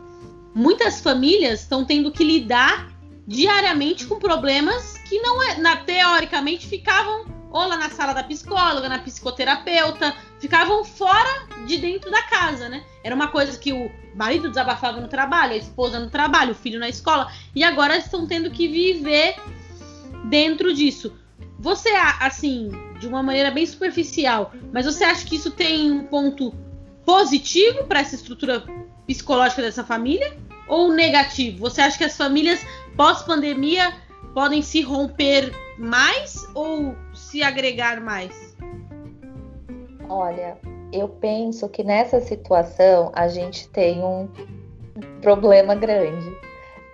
[0.53, 2.89] muitas famílias estão tendo que lidar
[3.27, 8.87] diariamente com problemas que não é, na, teoricamente ficavam ou lá na sala da psicóloga,
[8.87, 12.83] na psicoterapeuta, ficavam fora de dentro da casa, né?
[13.03, 16.79] Era uma coisa que o marido desabafava no trabalho, a esposa no trabalho, o filho
[16.79, 19.35] na escola, e agora estão tendo que viver
[20.25, 21.15] dentro disso.
[21.59, 21.89] Você,
[22.21, 26.53] assim, de uma maneira bem superficial, mas você acha que isso tem um ponto
[27.05, 28.63] positivo para essa estrutura
[29.05, 30.37] psicológica dessa família
[30.69, 31.59] ou negativo?
[31.59, 32.61] Você acha que as famílias
[32.95, 33.93] pós-pandemia
[34.33, 38.55] podem se romper mais ou se agregar mais?
[40.07, 40.57] Olha,
[40.93, 44.29] eu penso que nessa situação a gente tem um
[45.21, 46.37] problema grande,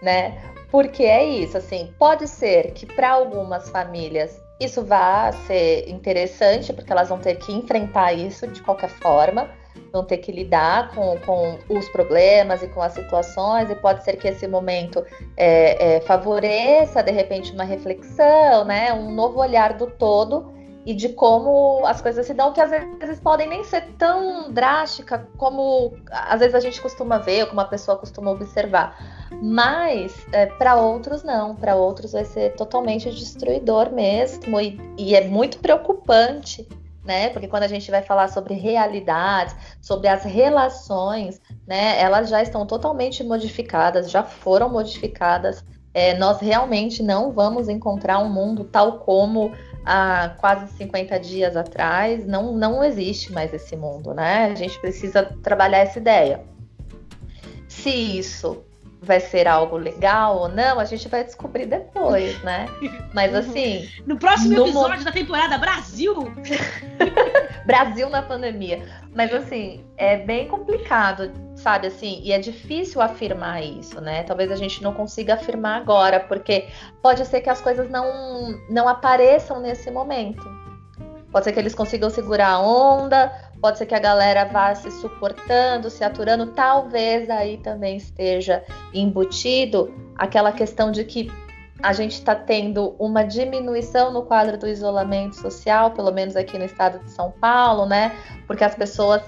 [0.01, 0.41] né?
[0.71, 6.91] Porque é isso, assim, pode ser que para algumas famílias isso vá ser interessante, porque
[6.91, 9.49] elas vão ter que enfrentar isso de qualquer forma
[9.91, 14.17] vão ter que lidar com, com os problemas e com as situações, e pode ser
[14.17, 15.03] que esse momento
[15.37, 20.53] é, é, favoreça, de repente, uma reflexão, né, um novo olhar do todo
[20.85, 25.27] e de como as coisas se dão, que às vezes podem nem ser tão drástica
[25.37, 28.95] como às vezes a gente costuma ver, como a pessoa costuma observar.
[29.41, 35.27] Mas é, para outros não, para outros vai ser totalmente destruidor mesmo e, e é
[35.27, 36.67] muito preocupante
[37.05, 37.29] né?
[37.29, 42.01] Porque quando a gente vai falar sobre realidades, sobre as relações, né?
[42.01, 45.63] Elas já estão totalmente modificadas, já foram modificadas.
[45.95, 49.53] É, nós realmente não vamos encontrar um mundo tal como
[49.85, 52.27] há quase 50 dias atrás.
[52.27, 54.47] Não, não existe mais esse mundo, né?
[54.51, 56.43] A gente precisa trabalhar essa ideia.
[57.69, 58.64] Se isso
[59.05, 62.65] vai ser algo legal ou não, a gente vai descobrir depois, né?
[63.13, 63.39] Mas uhum.
[63.39, 63.89] assim.
[64.05, 65.05] No próximo no episódio mo...
[65.05, 66.15] da temporada Brasil!
[67.65, 68.83] Brasil na pandemia.
[69.13, 74.23] Mas assim, é bem complicado, sabe assim, e é difícil afirmar isso, né?
[74.23, 76.67] Talvez a gente não consiga afirmar agora, porque
[77.01, 80.43] pode ser que as coisas não, não apareçam nesse momento.
[81.31, 84.91] Pode ser que eles consigam segurar a onda, pode ser que a galera vá se
[84.91, 88.63] suportando, se aturando, talvez aí também esteja
[88.93, 91.31] embutido aquela questão de que
[91.81, 96.65] a gente está tendo uma diminuição no quadro do isolamento social, pelo menos aqui no
[96.65, 98.15] estado de São Paulo, né?
[98.47, 99.21] Porque as pessoas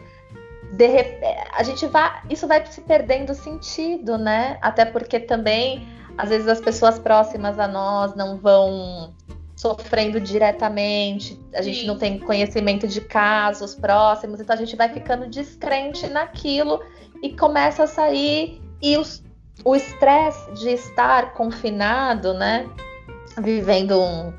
[0.72, 0.88] de
[1.54, 4.58] a gente vai, isso vai se perdendo sentido, né?
[4.62, 5.88] Até porque também
[6.18, 9.14] às vezes as pessoas próximas a nós não vão
[9.58, 11.88] sofrendo diretamente, a gente Sim.
[11.88, 16.80] não tem conhecimento de casos próximos, então a gente vai ficando descrente naquilo
[17.24, 19.24] e começa a sair e os,
[19.66, 22.70] o estresse de estar confinado, né?
[23.42, 24.32] Vivendo um,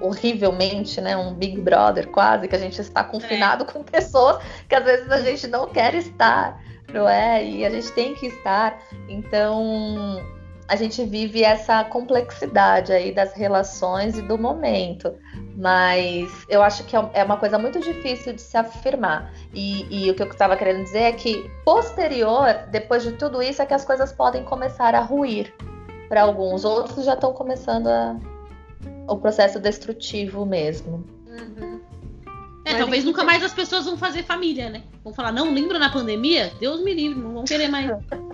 [0.00, 1.16] horrivelmente, né?
[1.16, 3.72] Um Big Brother quase, que a gente está confinado é.
[3.72, 6.60] com pessoas que às vezes a gente não quer estar,
[6.92, 7.44] não é?
[7.44, 8.82] E a gente tem que estar.
[9.08, 10.20] Então
[10.68, 15.14] a gente vive essa complexidade aí das relações e do momento.
[15.56, 19.32] Mas eu acho que é, é uma coisa muito difícil de se afirmar.
[19.54, 23.62] E, e o que eu estava querendo dizer é que, posterior, depois de tudo isso,
[23.62, 25.52] é que as coisas podem começar a ruir
[26.08, 26.64] para alguns.
[26.64, 28.16] Outros já estão começando a,
[29.08, 31.04] o processo destrutivo mesmo.
[31.26, 31.80] Uhum.
[32.66, 34.82] É, Mas talvez nunca mais as pessoas vão fazer família, né?
[35.02, 36.52] Vão falar, não, lembra na pandemia?
[36.60, 37.90] Deus me livre, não vão querer mais.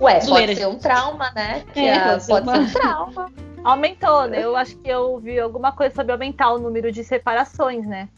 [0.00, 1.64] Ué, pode ser um trauma, né?
[1.74, 3.32] É, pode, pode ser, um trauma.
[3.64, 4.42] Aumentou, né?
[4.42, 8.08] Eu acho que eu vi alguma coisa sobre aumentar o número de separações, né?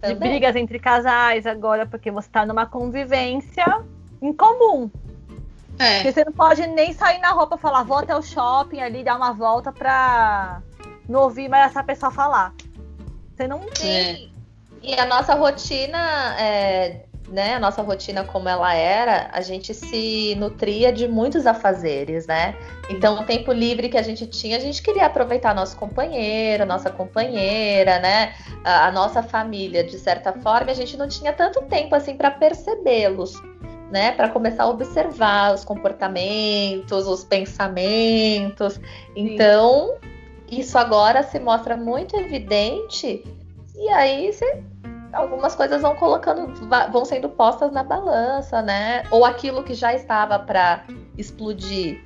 [0.00, 0.14] Também.
[0.14, 3.84] De brigas entre casais agora, porque você tá numa convivência
[4.20, 4.90] em comum.
[5.78, 5.96] É.
[5.96, 9.04] Porque você não pode nem sair na roupa e falar, vou até o shopping ali,
[9.04, 10.62] dar uma volta pra
[11.08, 12.54] não ouvir mais essa pessoa falar.
[13.34, 13.90] Você não tem.
[13.90, 14.32] É.
[14.82, 15.98] E a nossa rotina,
[16.38, 17.54] é, né?
[17.54, 22.54] A nossa rotina como ela era, a gente se nutria de muitos afazeres, né?
[22.90, 26.90] Então, o tempo livre que a gente tinha, a gente queria aproveitar nosso companheiro, nossa
[26.90, 28.34] companheira, né?
[28.62, 32.30] A, a nossa família, de certa forma, a gente não tinha tanto tempo assim para
[32.30, 33.40] percebê-los
[33.90, 38.80] né, para começar a observar os comportamentos, os pensamentos.
[39.14, 39.98] Então,
[40.48, 40.60] Sim.
[40.60, 43.22] isso agora se mostra muito evidente
[43.82, 44.62] e aí você,
[45.12, 46.52] algumas coisas vão colocando,
[46.90, 49.04] vão sendo postas na balança, né?
[49.10, 50.84] Ou aquilo que já estava para
[51.16, 52.02] explodir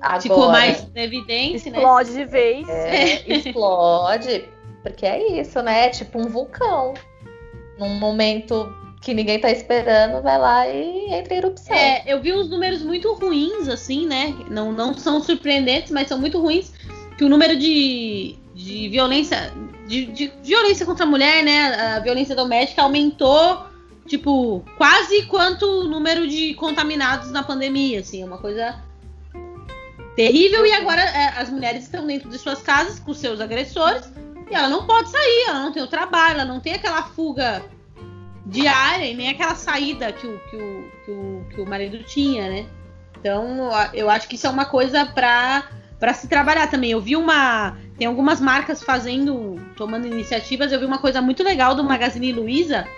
[0.00, 2.24] agora ficou mais evidente, explode né?
[2.24, 4.48] de vez, é, explode,
[4.82, 5.88] porque é isso, né?
[5.90, 6.94] tipo um vulcão.
[7.78, 11.74] Num momento que ninguém tá esperando, vai lá e entra em erupção.
[11.74, 14.34] É, eu vi uns números muito ruins, assim, né?
[14.50, 16.72] Não, não são surpreendentes, mas são muito ruins.
[17.16, 19.52] Que o número de, de violência.
[19.90, 21.96] De, de violência contra a mulher, né?
[21.96, 23.66] A violência doméstica aumentou,
[24.06, 28.80] tipo, quase quanto o número de contaminados na pandemia, assim, é uma coisa
[30.14, 30.64] terrível.
[30.64, 34.08] E agora é, as mulheres estão dentro de suas casas com seus agressores
[34.48, 37.60] e ela não pode sair, ela não tem o trabalho, ela não tem aquela fuga
[38.46, 42.48] diária e nem aquela saída que o, que o, que o, que o marido tinha,
[42.48, 42.66] né?
[43.18, 45.68] Então, eu acho que isso é uma coisa para
[46.00, 46.90] para se trabalhar também.
[46.90, 47.76] Eu vi uma.
[48.00, 50.72] Tem algumas marcas fazendo, tomando iniciativas.
[50.72, 52.88] Eu vi uma coisa muito legal do Magazine Luiza,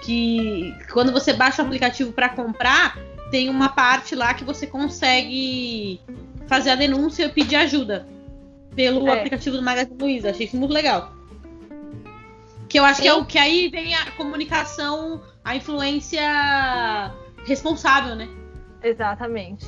[0.00, 2.96] que quando você baixa o aplicativo para comprar,
[3.30, 6.00] tem uma parte lá que você consegue
[6.46, 8.06] fazer a denúncia e pedir ajuda
[8.74, 9.18] pelo é.
[9.18, 10.30] aplicativo do Magazine Luiza.
[10.30, 11.12] Achei isso muito legal.
[12.70, 13.02] Que eu acho Sim.
[13.02, 17.12] que é o que aí vem a comunicação, a influência
[17.44, 18.30] responsável, né?
[18.82, 19.66] Exatamente.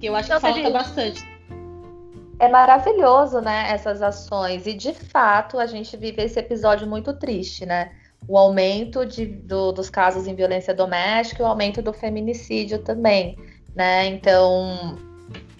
[0.00, 1.31] Que eu acho que falta bastante.
[2.38, 4.66] É maravilhoso, né, essas ações.
[4.66, 7.92] E de fato, a gente vive esse episódio muito triste, né?
[8.28, 13.36] O aumento de, do, dos casos em violência doméstica e o aumento do feminicídio também,
[13.74, 14.06] né?
[14.06, 14.96] Então,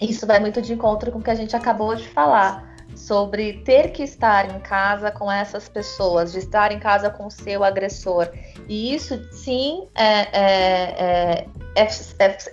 [0.00, 3.90] isso vai muito de encontro com o que a gente acabou de falar sobre ter
[3.90, 8.28] que estar em casa com essas pessoas, de estar em casa com o seu agressor.
[8.68, 11.88] E isso, sim, é, é, é,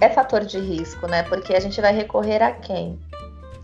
[0.02, 1.24] é, fator de risco, né?
[1.24, 3.00] Porque a gente vai recorrer a quem?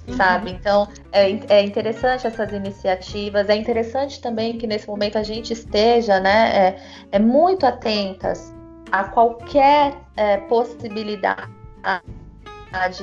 [0.08, 0.16] Uhum.
[0.16, 0.52] Sabe?
[0.52, 3.50] Então, é, é interessante essas iniciativas.
[3.50, 6.56] É interessante também que nesse momento a gente esteja, né?
[6.56, 6.82] É,
[7.14, 8.54] é muito atentas
[8.92, 9.94] a qualquer
[10.48, 11.50] possibilidade,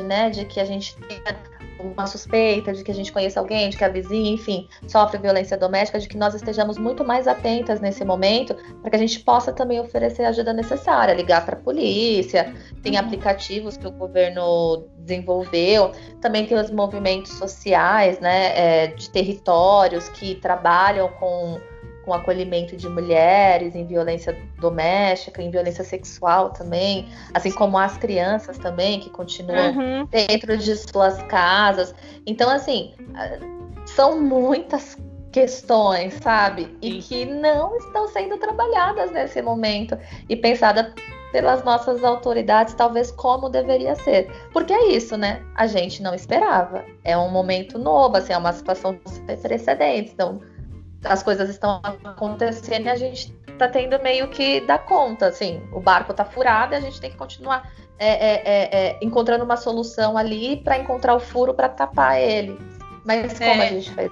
[0.05, 0.31] né?
[0.31, 1.37] De que a gente tenha
[1.83, 5.57] uma suspeita de que a gente conheça alguém, de que a vizinha, enfim, sofre violência
[5.57, 9.53] doméstica, de que nós estejamos muito mais atentas nesse momento, para que a gente possa
[9.53, 13.01] também oferecer a ajuda necessária, ligar para a polícia, tem uhum.
[13.01, 20.37] aplicativos que o governo desenvolveu, também tem os movimentos sociais, né, é, de territórios que
[20.37, 21.61] trabalham com
[22.05, 28.59] com acolhimento de mulheres em violência doméstica, em violência sexual também, assim como as crianças
[28.59, 30.07] também que continuam uhum.
[30.07, 31.95] dentro de suas casas.
[32.27, 32.95] Então, assim,
[33.87, 34.97] são muitas
[35.33, 36.77] questões, sabe?
[36.83, 40.93] E que não estão sendo trabalhadas nesse momento e pensadas
[41.33, 44.31] pelas nossas autoridades, talvez como deveria ser.
[44.53, 45.43] Porque é isso, né?
[45.55, 46.85] A gente não esperava.
[47.03, 50.13] É um momento novo, assim, é uma situação sem precedentes.
[50.13, 50.41] Então,
[51.05, 55.81] as coisas estão acontecendo e a gente tá tendo meio que dar conta, assim, o
[55.81, 59.57] barco tá furado e a gente tem que continuar é, é, é, é encontrando uma
[59.57, 62.59] solução ali para encontrar o furo para tapar ele.
[63.05, 63.69] Mas como a é.
[63.69, 64.11] gente faz?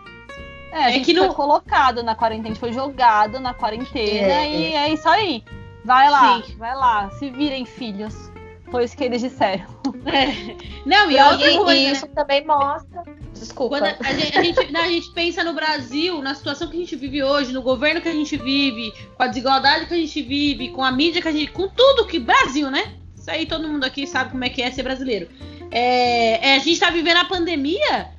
[0.72, 4.74] É, a é gente foi colocado na quarentena, a gente foi jogado na quarentena e
[4.74, 5.44] é isso aí.
[5.84, 6.56] Vai lá, Sim.
[6.56, 8.30] vai lá, se virem filhos.
[8.70, 9.66] Foi isso que eles disseram.
[10.06, 10.86] É.
[10.86, 12.12] Não, e, e outra coisa, e isso né?
[12.14, 13.02] também mostra.
[13.40, 13.78] Desculpa.
[13.78, 16.94] Quando a, gente, a, gente, a gente pensa no Brasil, na situação que a gente
[16.94, 20.68] vive hoje, no governo que a gente vive, com a desigualdade que a gente vive,
[20.68, 21.50] com a mídia que a gente.
[21.50, 22.18] com tudo que.
[22.18, 22.96] Brasil, né?
[23.16, 25.28] Isso aí todo mundo aqui sabe como é que é ser brasileiro.
[25.70, 28.10] É, é, a gente tá vivendo a pandemia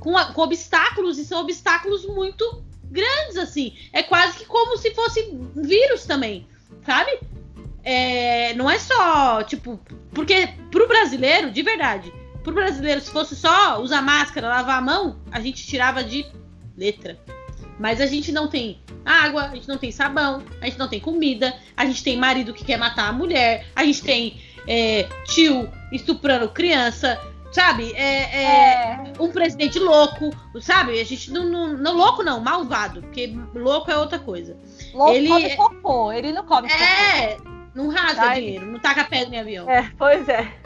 [0.00, 3.74] com, a, com obstáculos, e são obstáculos muito grandes, assim.
[3.92, 6.48] É quase que como se fosse vírus também,
[6.84, 7.20] sabe?
[7.84, 9.78] É, não é só, tipo,
[10.12, 12.12] porque pro brasileiro, de verdade,
[12.44, 16.26] pro brasileiro, se fosse só usar máscara, lavar a mão, a gente tirava de
[16.76, 17.18] letra.
[17.80, 21.00] Mas a gente não tem água, a gente não tem sabão, a gente não tem
[21.00, 25.68] comida, a gente tem marido que quer matar a mulher, a gente tem é, tio
[25.90, 27.92] estuprando criança, sabe?
[27.94, 30.30] É, é, é, um presidente louco,
[30.60, 31.00] sabe?
[31.00, 34.56] A gente não, não, não, louco não, malvado, porque louco é outra coisa.
[34.92, 37.50] Louco ele come cocô, ele não come é, cocô.
[37.74, 39.68] não rasga dinheiro, não taca pedra em avião.
[39.68, 40.63] É, pois é.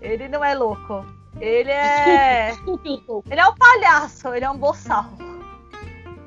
[0.00, 1.04] Ele não é louco.
[1.40, 2.52] Ele é.
[3.30, 5.06] Ele é um palhaço, ele é um boçal.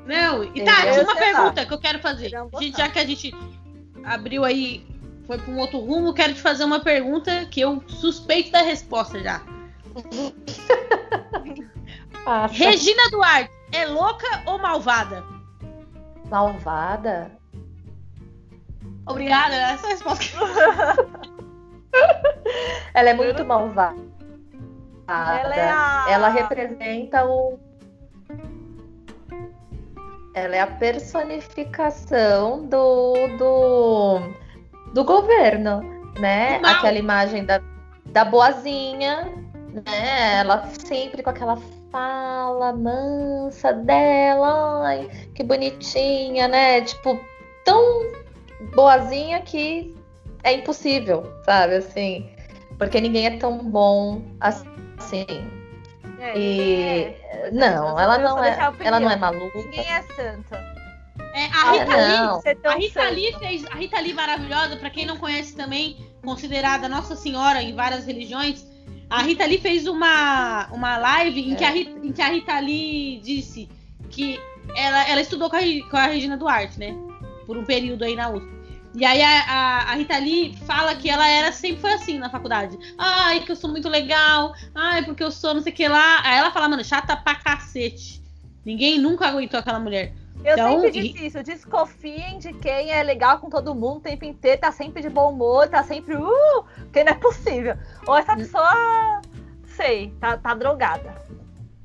[0.06, 2.34] Não, e tá, é uma pergunta que eu quero fazer.
[2.34, 3.32] É um gente, já que a gente
[4.04, 4.84] abriu aí,
[5.26, 9.20] foi para um outro rumo, quero te fazer uma pergunta que eu suspeito da resposta
[9.20, 9.40] já.
[12.50, 15.24] Regina Duarte, é louca ou malvada?
[16.30, 17.32] Malvada?
[19.06, 20.36] Obrigada, essa é a resposta.
[22.94, 24.00] Ela é muito malvada.
[25.08, 26.06] Ela, é a...
[26.08, 27.58] ela representa o
[30.34, 34.18] ela é a personificação do, do,
[34.94, 35.82] do governo,
[36.18, 36.58] né?
[36.64, 37.60] Aquela imagem da,
[38.06, 39.30] da boazinha,
[39.68, 40.40] né?
[40.40, 41.58] Ela sempre com aquela
[41.90, 46.80] fala mansa dela, ai, que bonitinha, né?
[46.80, 47.20] Tipo,
[47.62, 47.82] tão
[48.74, 49.94] boazinha que
[50.44, 51.76] é impossível, sabe?
[51.76, 52.28] Assim,
[52.78, 55.26] porque ninguém é tão bom assim.
[56.18, 57.50] É, e é.
[57.52, 59.58] não, ela não é, ela não é maluca.
[59.58, 60.72] Ninguém é santa.
[61.34, 63.64] É, a ah, Rita, Lee, a Rita Lee fez.
[63.66, 68.66] A Rita Lee maravilhosa, para quem não conhece também, considerada Nossa Senhora em várias religiões.
[69.08, 71.56] A Rita Lee fez uma, uma live em, é.
[71.56, 73.68] que a Rita, em que a Rita Lee disse
[74.10, 74.38] que
[74.76, 76.94] ela, ela estudou com a, com a Regina Duarte, né?
[77.46, 78.61] Por um período aí na USP.
[78.94, 82.28] E aí a, a, a, Rita Lee fala que ela era sempre foi assim na
[82.28, 82.78] faculdade.
[82.98, 84.52] Ai, que eu sou muito legal.
[84.74, 86.20] Ai, porque eu sou não sei o que lá.
[86.22, 88.22] Aí ela fala, mano, chata pra cacete.
[88.64, 90.12] Ninguém nunca aguentou aquela mulher.
[90.44, 94.24] Eu então, sempre disse isso, desconfiem de quem é legal com todo mundo o tempo
[94.24, 97.76] inteiro, tá sempre de bom humor, tá sempre, uh, que não é possível.
[98.06, 99.22] Ou essa pessoa,
[99.66, 101.14] sei, tá, tá drogada.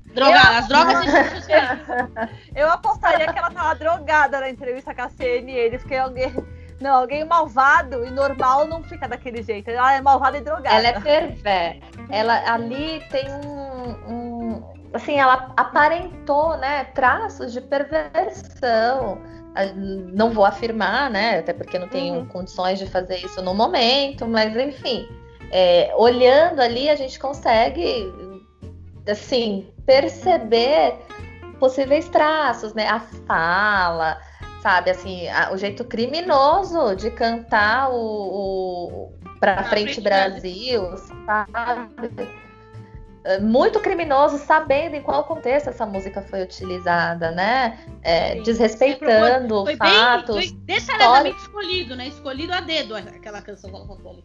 [0.08, 0.58] Drogada, eu...
[0.58, 1.06] as drogas
[2.56, 6.34] Eu apostaria que ela tava drogada na entrevista com a CNN, porque alguém
[6.80, 9.70] não, alguém malvado e normal não fica daquele jeito.
[9.70, 10.76] Ela é malvada e drogada.
[10.76, 11.80] Ela é perversa.
[12.10, 14.64] Ela ali tem um, um,
[14.94, 19.20] assim, ela aparentou, né, traços de perversão.
[20.14, 22.28] Não vou afirmar, né, até porque não tenho uhum.
[22.28, 25.08] condições de fazer isso no momento, mas enfim,
[25.52, 28.06] é, olhando ali a gente consegue,
[29.10, 30.94] assim, perceber
[31.60, 34.22] possíveis traços, né, a fala,
[34.62, 34.92] sabe?
[34.92, 42.28] Assim, a, o jeito criminoso de cantar o, o Pra Frente, Brasil, sabe?
[43.24, 47.78] É, muito criminoso, sabendo em qual contexto essa música foi utilizada, né?
[48.02, 50.36] É, desrespeitando foi fatos.
[50.38, 52.08] Bem, foi detalhadamente escolhido, né?
[52.08, 54.24] Escolhido a dedo aquela canção que ela cantou ali.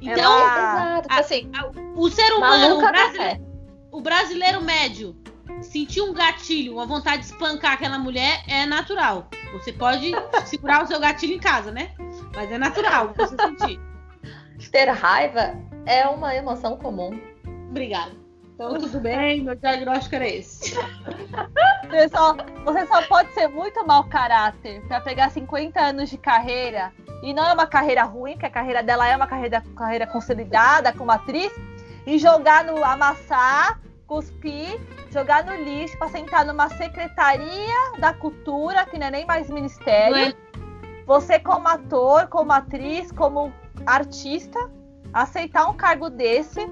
[0.00, 1.00] Então, Ela...
[1.00, 3.46] exato, a, assim, a, o ser humano, o brasileiro,
[3.90, 5.16] o brasileiro médio,
[5.60, 9.28] sentir um gatilho, uma vontade de espancar aquela mulher é natural.
[9.52, 10.12] Você pode
[10.46, 11.92] segurar o seu gatilho em casa, né?
[12.34, 13.80] Mas é natural você sentir.
[14.70, 15.54] Ter raiva
[15.86, 17.20] é uma emoção comum.
[17.68, 18.12] Obrigada.
[18.54, 20.74] Então tudo bem, meu diagnóstico era esse.
[21.88, 26.92] Você só, você só pode ser muito mau caráter para pegar 50 anos de carreira
[27.22, 30.92] e não é uma carreira ruim, porque a carreira dela é uma carreira, carreira consolidada
[30.92, 31.52] como atriz,
[32.04, 34.78] e jogar no amassar cuspir,
[35.12, 40.16] jogar no lixo para sentar numa secretaria da cultura, que não é nem mais ministério.
[40.16, 40.34] É?
[41.06, 43.52] Você, como ator, como atriz, como
[43.86, 44.58] artista,
[45.12, 46.66] aceitar um cargo desse.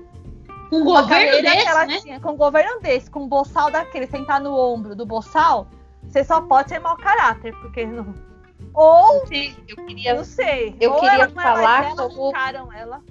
[0.70, 2.00] Com um governo desse, né?
[2.00, 5.66] Tinha, com um governo desse, com um boçal daquele, sentar no ombro do boçal,
[6.02, 8.14] você só pode ser mau caráter, porque não.
[8.72, 9.26] Ou.
[9.26, 10.14] Sim, eu queria.
[10.14, 10.76] Não sei.
[10.80, 12.32] Eu queria falar como.
[12.72, 13.02] ela.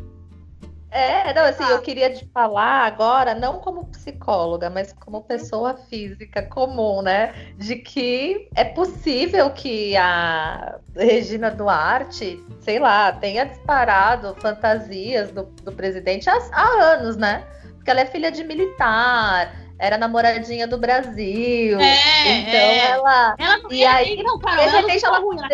[0.92, 6.42] É, não, assim, eu queria te falar agora, não como psicóloga, mas como pessoa física
[6.42, 7.32] comum, né?
[7.58, 15.72] De que é possível que a Regina Duarte, sei lá, tenha disparado fantasias do, do
[15.72, 17.44] presidente há, há anos, né?
[17.76, 21.80] Porque ela é filha de militar, era namoradinha do Brasil.
[21.80, 22.92] É, então é.
[22.92, 23.36] ela.
[23.38, 25.48] Ela não E aí, não, cara, de repente, ela- ela.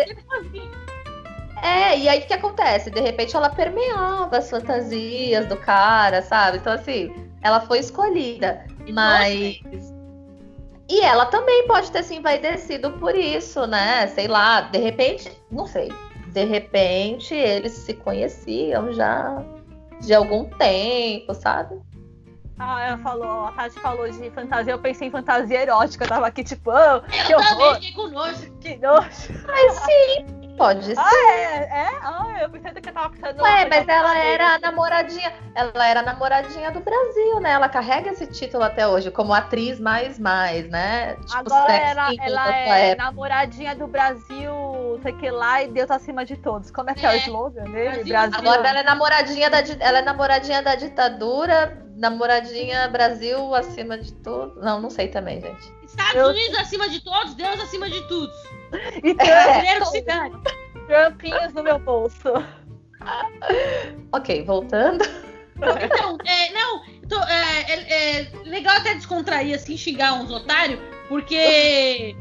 [1.62, 2.90] É, e aí o que acontece?
[2.90, 6.58] De repente ela permeava as fantasias do cara, sabe?
[6.58, 8.64] Então, assim, ela foi escolhida.
[8.92, 9.60] Mas.
[10.88, 14.06] E ela também pode ter se envaidecido por isso, né?
[14.08, 15.90] Sei lá, de repente, não sei.
[16.28, 19.42] De repente eles se conheciam já
[20.00, 21.80] de algum tempo, sabe?
[22.58, 26.26] Ah, ela falou, a Tati falou de fantasia, eu pensei em fantasia erótica, eu tava
[26.26, 26.70] aqui tipo,
[27.26, 28.52] que Eu também horror, fiquei com nojo.
[28.60, 29.44] que nojo.
[29.46, 30.26] Mas sim,
[30.56, 30.98] pode ser.
[30.98, 31.88] Ah, é, é?
[32.02, 33.42] Ah, eu pensei que eu tava pensando...
[33.42, 37.52] Ué, mas ela era a namoradinha, ela era a namoradinha do Brasil, né?
[37.52, 41.14] Ela carrega esse título até hoje, como atriz mais mais, né?
[41.16, 43.04] Tipo, Agora ela, ela é época.
[43.04, 46.70] namoradinha do Brasil, sei que lá, e Deus acima de todos.
[46.70, 47.16] Como é que é, o É.
[47.18, 48.04] slogan dele?
[48.04, 48.38] Brasil- Brasil.
[48.50, 54.60] Agora ela é namoradinha da ela é namoradinha da ditadura, namoradinha Brasil acima de tudo.
[54.60, 55.75] Não, não sei também, gente.
[55.98, 58.32] Estados Eu- Unidos acima de todos, Deus acima de tudo.
[59.02, 60.36] E Trump, Brasileiro que se dane.
[61.54, 62.28] No meu bolso.
[64.12, 65.04] Ok, voltando.
[65.56, 70.78] Então, é, não, tô- é, é- é legal até descontrair assim, xingar uns otários,
[71.08, 72.14] porque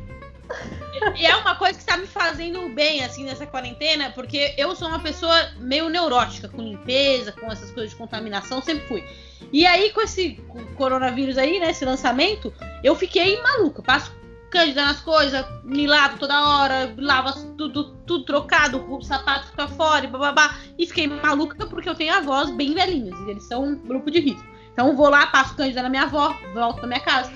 [1.20, 5.00] é uma coisa que está me fazendo bem assim nessa quarentena, porque eu sou uma
[5.00, 9.04] pessoa meio neurótica com limpeza, com essas coisas de contaminação, sempre fui.
[9.52, 10.36] E aí, com esse
[10.76, 13.82] coronavírus aí, né, esse lançamento, eu fiquei maluca.
[13.82, 14.12] Passo
[14.50, 20.06] cândida nas coisas, me lavo toda hora, lavo tudo, tudo trocado, o sapato fica fora
[20.06, 20.56] e bababá.
[20.78, 24.20] E fiquei maluca porque eu tenho avós bem velhinhos e eles são um grupo de
[24.20, 24.46] risco.
[24.72, 27.32] Então vou lá, passo cândida na minha avó, volto pra minha casa.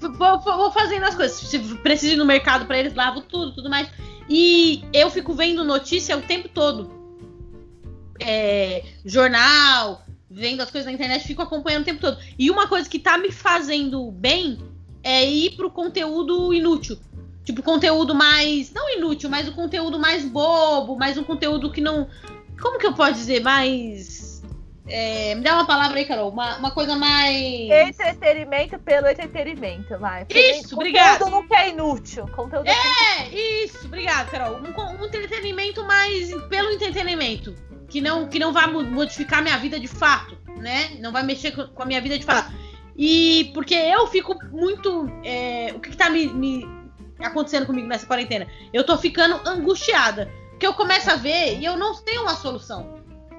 [0.00, 1.36] Vou, vou- fazendo as coisas.
[1.36, 3.88] Se preciso ir no mercado pra eles, lavo tudo, tudo mais.
[4.28, 6.90] E eu fico vendo notícia o tempo todo.
[8.20, 12.18] É, jornal, vendo as coisas na internet, fico acompanhando o tempo todo.
[12.38, 14.58] E uma coisa que tá me fazendo bem
[15.02, 16.98] é ir pro conteúdo inútil.
[17.44, 18.70] Tipo, conteúdo mais.
[18.72, 22.06] Não inútil, mas o conteúdo mais bobo, mais um conteúdo que não.
[22.60, 23.40] Como que eu posso dizer?
[23.40, 24.42] Mais.
[24.86, 26.30] é, me dá uma palavra aí, Carol.
[26.30, 27.70] Uma, uma coisa mais.
[27.70, 30.26] Entretenimento pelo entretenimento, vai.
[30.28, 31.30] Isso, Conteúdo obrigado.
[31.30, 32.28] não que é inútil.
[32.28, 33.28] Conteúdo É,
[33.64, 34.58] isso, obrigado, Carol.
[34.58, 37.54] Um, um entretenimento mais pelo entretenimento.
[37.88, 40.90] Que não, que não vai mo- modificar minha vida de fato, né?
[41.00, 42.52] Não vai mexer com a minha vida de fato.
[42.96, 45.08] E porque eu fico muito.
[45.24, 46.66] é, o que, que tá me, me
[47.20, 48.46] acontecendo comigo nessa quarentena?
[48.72, 50.30] Eu tô ficando angustiada.
[50.50, 52.98] Porque eu começo a ver e eu não tenho uma solução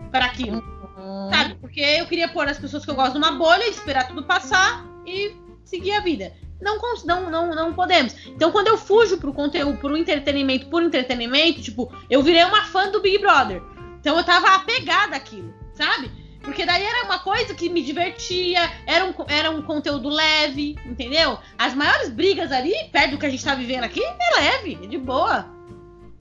[0.10, 0.64] para aquilo.
[0.98, 1.56] Hum, Sabe?
[1.56, 5.36] Porque eu queria pôr as pessoas que eu gosto numa bolha, esperar tudo passar e
[5.66, 6.32] seguir a vida.
[6.62, 8.16] Não, não, não, não podemos.
[8.28, 12.90] Então, quando eu fujo pro conteúdo, pro entretenimento, por entretenimento, tipo, eu virei uma fã
[12.90, 13.62] do Big Brother.
[14.00, 16.10] Então eu tava apegada àquilo, sabe?
[16.42, 21.38] Porque daí era uma coisa que me divertia, era um, era um conteúdo leve, entendeu?
[21.58, 24.88] As maiores brigas ali, perto do que a gente tá vivendo aqui, é leve, é
[24.88, 25.46] de boa.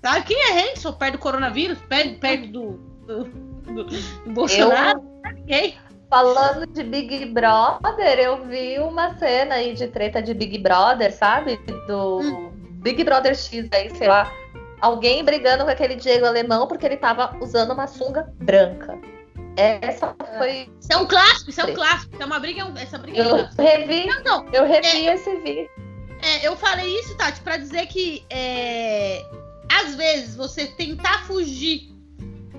[0.03, 0.27] Sabe?
[0.27, 2.73] Quem é Henderson perto do coronavírus, perto, perto do,
[3.07, 5.03] do, do- do Bolsonaro?
[5.25, 5.77] É ninguém.
[6.11, 11.59] Falando de Big Brother, eu vi uma cena aí de treta de Big Brother, sabe?
[11.87, 12.51] Do Hum.
[12.83, 14.31] Big Brother X aí, sei lá.
[14.81, 18.99] Alguém brigando com aquele Diego alemão porque ele tava usando uma sunga branca.
[19.57, 20.71] Essa foi.
[20.81, 22.13] Isso é um clássico, isso é um clássico.
[22.15, 23.63] Isso é uma briga, é essa briga é um Eu clássico.
[23.63, 24.47] revi, Não, não.
[24.53, 25.69] eu revi esse vídeo.
[26.23, 29.25] É, eu falei isso, Tati, pra dizer que é,
[29.83, 31.89] às vezes você tentar fugir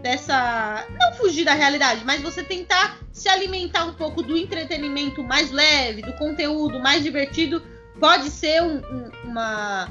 [0.01, 0.85] dessa.
[0.99, 6.01] Não fugir da realidade, mas você tentar se alimentar um pouco do entretenimento mais leve,
[6.01, 7.61] do conteúdo mais divertido,
[7.99, 9.89] pode ser um, um- uma,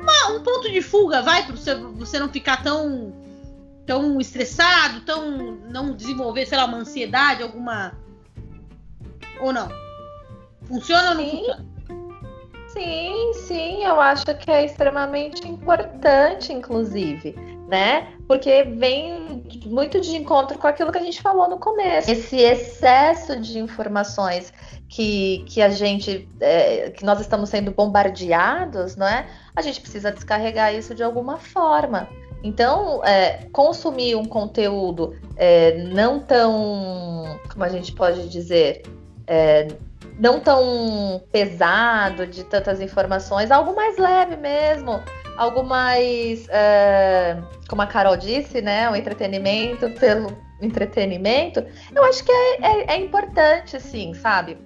[0.00, 3.12] uma- um ponto de fuga, vai, pra você, você não ficar tão,
[3.86, 5.58] tão estressado, tão.
[5.70, 7.92] não desenvolver, sei lá, uma ansiedade, alguma.
[9.40, 9.68] Ou não?
[10.64, 11.66] Funciona ou não funciona?
[12.68, 17.34] Sim, sim, eu acho que é extremamente importante, inclusive,
[17.70, 18.08] né?
[18.26, 22.10] Porque vem muito de encontro com aquilo que a gente falou no começo.
[22.10, 24.52] Esse excesso de informações
[24.88, 29.24] que, que a gente, é, que nós estamos sendo bombardeados, não é?
[29.54, 32.08] A gente precisa descarregar isso de alguma forma.
[32.42, 38.82] Então, é, consumir um conteúdo é, não tão, como a gente pode dizer,
[39.26, 39.68] é,
[40.18, 45.00] não tão pesado, de tantas informações, algo mais leve mesmo,
[45.36, 51.64] algo mais, é, como a Carol disse, né, o entretenimento pelo, entretenimento,
[51.94, 54.58] eu acho que é, é, é importante, assim, sabe?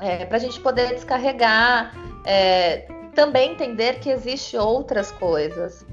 [0.00, 1.94] É, para a gente poder descarregar,
[2.24, 5.84] é, também entender que existe outras coisas,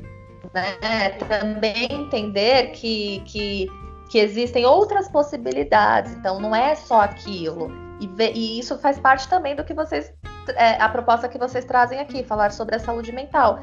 [0.53, 1.09] né?
[1.27, 3.67] Também entender que, que,
[4.09, 7.69] que existem outras possibilidades, então não é só aquilo.
[7.99, 10.13] E, e isso faz parte também do que vocês,
[10.55, 13.59] é, a proposta que vocês trazem aqui, falar sobre a saúde mental.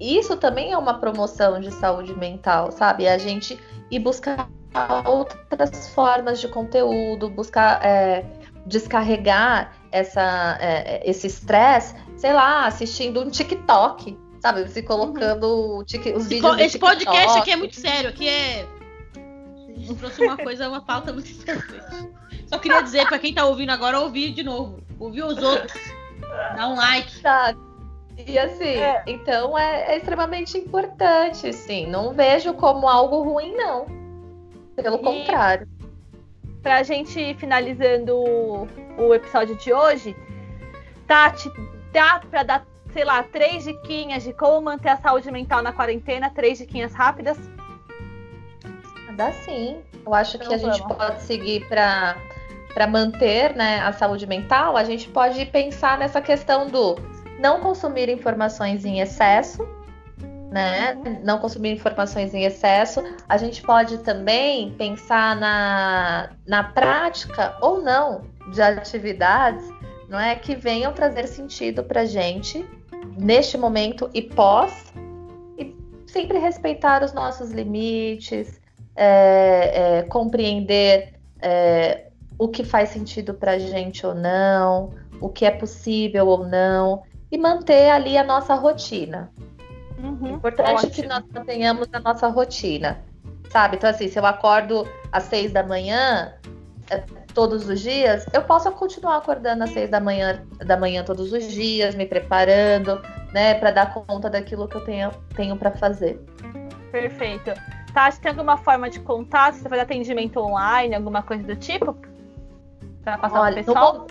[0.00, 3.06] Isso também é uma promoção de saúde mental, sabe?
[3.06, 3.58] A gente
[3.90, 4.48] ir buscar
[5.04, 8.24] outras formas de conteúdo, buscar é,
[8.66, 14.68] descarregar essa, é, esse estresse, sei lá, assistindo um TikTok, sabe?
[14.68, 15.84] Se colocando uhum.
[15.84, 16.58] tic, os vídeos.
[16.58, 18.66] Esse podcast aqui é muito sério, aqui é.
[19.68, 22.10] A gente trouxe uma coisa, uma pauta muito importante.
[22.46, 24.80] Só queria dizer para quem tá ouvindo agora, ouvir de novo.
[24.98, 25.72] Ouvir os outros.
[26.56, 27.20] Dá um like.
[27.20, 27.54] Tá.
[28.18, 29.02] E assim, é.
[29.06, 31.86] então é, é, extremamente importante, sim.
[31.86, 33.86] Não vejo como algo ruim, não.
[34.76, 35.02] Pelo e...
[35.02, 35.68] contrário.
[36.62, 40.16] Pra gente finalizando o, o episódio de hoje,
[41.06, 41.50] Tati,
[41.92, 46.30] dá pra dar, sei lá, três diquinhas de como manter a saúde mental na quarentena?
[46.30, 47.38] Três diquinhas rápidas?
[49.16, 49.82] Dá sim.
[50.06, 50.76] Eu acho então, que a vamos.
[50.76, 52.16] gente pode seguir para
[52.72, 56.96] para manter né, a saúde mental, a gente pode pensar nessa questão do
[57.38, 59.66] não consumir informações em excesso,
[60.52, 60.94] né?
[60.94, 61.20] Uhum.
[61.24, 63.02] Não consumir informações em excesso.
[63.28, 68.22] A gente pode também pensar na, na prática ou não
[68.52, 69.64] de atividades,
[70.08, 72.64] não é, que venham trazer sentido para gente
[73.16, 74.92] neste momento e pós,
[75.58, 75.74] e
[76.06, 78.60] sempre respeitar os nossos limites,
[78.94, 82.08] é, é, compreender é,
[82.38, 87.02] o que faz sentido para gente ou não, o que é possível ou não
[87.32, 89.32] e manter ali a nossa rotina.
[89.98, 90.92] Uhum, Importante ótimo.
[90.92, 93.02] que nós mantenhamos a nossa rotina,
[93.50, 93.76] sabe?
[93.76, 96.34] Então, assim, se eu acordo às seis da manhã,
[96.90, 97.02] é,
[97.32, 101.50] todos os dias, eu posso continuar acordando às seis da manhã, da manhã todos os
[101.50, 103.00] dias, me preparando,
[103.32, 106.20] né, para dar conta daquilo que eu tenho, tenho para fazer.
[106.90, 107.52] Perfeito.
[107.94, 109.54] Tati, tem alguma forma de contato?
[109.54, 111.96] Você faz atendimento online, alguma coisa do tipo?
[113.02, 114.06] Para passar Olha, pessoal?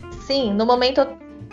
[0.00, 1.00] No, sim, no momento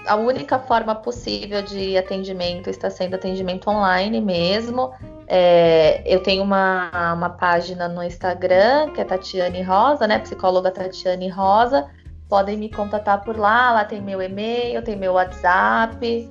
[0.07, 4.93] a única forma possível de atendimento está sendo atendimento online mesmo.
[5.27, 10.19] É, eu tenho uma, uma página no Instagram, que é Tatiane Rosa, né?
[10.19, 11.89] Psicóloga Tatiane Rosa.
[12.29, 16.29] Podem me contatar por lá, lá tem meu e-mail, tem meu WhatsApp.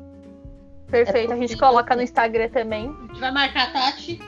[0.90, 2.88] Perfeito, é a gente coloca no Instagram também.
[2.88, 4.20] A gente vai marcar a Tati.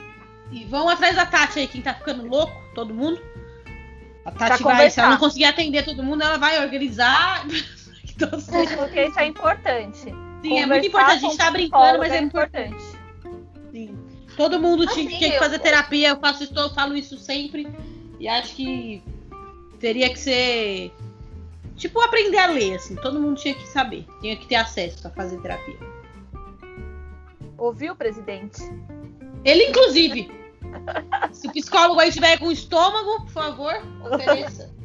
[0.51, 3.21] E vão atrás da Tati aí, quem tá ficando louco, todo mundo.
[4.25, 7.45] A Tati vai, se ela não conseguir atender todo mundo, ela vai organizar
[8.27, 9.99] Porque isso é importante.
[10.41, 11.11] Sim, Conversar é muito importante.
[11.11, 12.83] A gente tá brincando, mas é, é importante.
[13.71, 13.97] Sim.
[14.37, 15.59] Todo mundo assim, tinha que fazer eu...
[15.59, 17.67] terapia, eu faço isso, eu falo isso sempre.
[18.19, 19.03] E acho que
[19.79, 20.93] teria que ser.
[21.75, 22.95] Tipo, aprender a ler, assim.
[22.95, 24.05] Todo mundo tinha que saber.
[24.21, 25.77] Tinha que ter acesso a fazer terapia.
[27.57, 28.61] Ouviu, presidente?
[29.43, 30.31] Ele, inclusive.
[31.31, 33.73] Se o psicólogo aí tiver com estômago, por favor,
[34.05, 34.78] ofereça.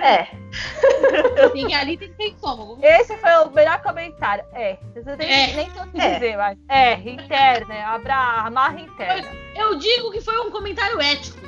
[0.00, 0.28] É.
[1.52, 2.78] Tem, ali tem que ter estômago.
[2.82, 4.44] Esse foi o melhor comentário.
[4.52, 4.76] É.
[4.94, 5.52] Você tem é.
[5.54, 6.14] nem o que é.
[6.14, 6.58] dizer, mas.
[6.68, 7.74] É, interna.
[7.86, 8.14] Abra,
[8.46, 9.28] amarra interna.
[9.54, 11.38] Eu, eu digo que foi um comentário ético.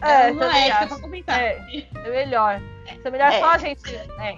[0.00, 1.40] É, não é ética pra comentar.
[1.40, 1.58] É,
[1.94, 2.60] é melhor.
[3.04, 3.38] É melhor é.
[3.38, 4.36] só a gente é,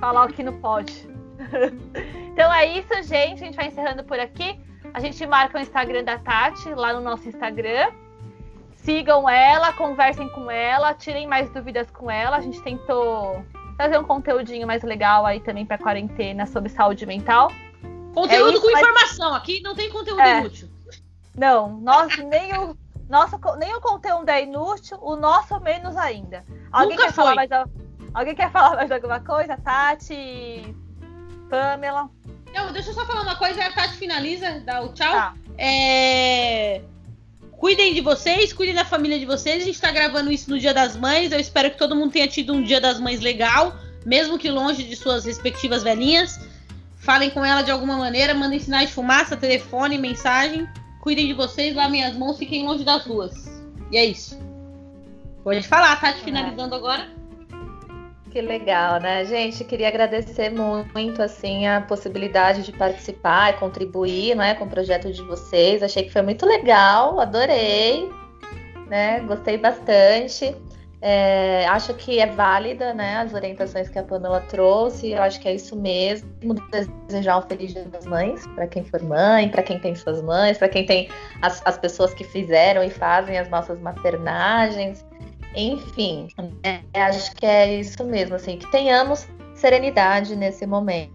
[0.00, 1.08] falar o que não pode.
[2.32, 3.42] então é isso, gente.
[3.42, 4.58] A gente vai encerrando por aqui.
[4.94, 7.90] A gente marca o Instagram da Tati lá no nosso Instagram.
[8.82, 12.36] Sigam ela, conversem com ela, tirem mais dúvidas com ela.
[12.36, 13.44] A gente tentou
[13.76, 17.50] fazer um conteúdinho mais legal aí também para quarentena sobre saúde mental.
[18.12, 18.82] Conteúdo é isso, com mas...
[18.82, 20.40] informação, aqui não tem conteúdo é.
[20.40, 20.68] inútil.
[21.36, 22.76] Não, nós nem o
[23.08, 26.44] nosso nem o conteúdo é inútil, o nosso menos ainda.
[26.70, 27.24] Alguém Nunca quer foi.
[27.24, 27.50] falar mais
[28.12, 29.56] alguém quer falar mais alguma coisa?
[29.56, 30.76] Tati,
[31.48, 32.10] Pamela.
[32.52, 35.12] Não, deixa eu só falar uma coisa, a Tati finaliza, dá o tchau.
[35.12, 35.34] Tá.
[35.56, 36.82] É...
[37.62, 39.62] Cuidem de vocês, cuidem da família de vocês.
[39.62, 41.30] A gente tá gravando isso no Dia das Mães.
[41.30, 44.82] Eu espero que todo mundo tenha tido um Dia das Mães legal, mesmo que longe
[44.82, 46.40] de suas respectivas velhinhas.
[46.96, 50.66] Falem com ela de alguma maneira, mandem sinais de fumaça, telefone, mensagem.
[51.00, 53.32] Cuidem de vocês, lavem as mãos, fiquem longe das ruas.
[53.92, 54.36] E é isso.
[55.44, 57.08] Pode falar, Tati, tá finalizando agora.
[58.32, 59.62] Que legal, né, gente?
[59.62, 65.20] Queria agradecer muito assim a possibilidade de participar e contribuir, né, com o projeto de
[65.22, 65.82] vocês.
[65.82, 68.08] Achei que foi muito legal, adorei,
[68.88, 69.20] né?
[69.20, 70.56] Gostei bastante.
[71.04, 75.10] É, acho que é válida, né, as orientações que a Pamela trouxe.
[75.10, 76.30] Eu acho que é isso mesmo.
[77.06, 80.56] Desejar um feliz Dia das Mães para quem for mãe, para quem tem suas mães,
[80.56, 81.10] para quem tem
[81.42, 85.04] as, as, pessoas que fizeram e fazem as nossas maternagens.
[85.54, 86.28] Enfim,
[86.62, 91.12] é, acho que é isso mesmo, assim, que tenhamos serenidade nesse momento.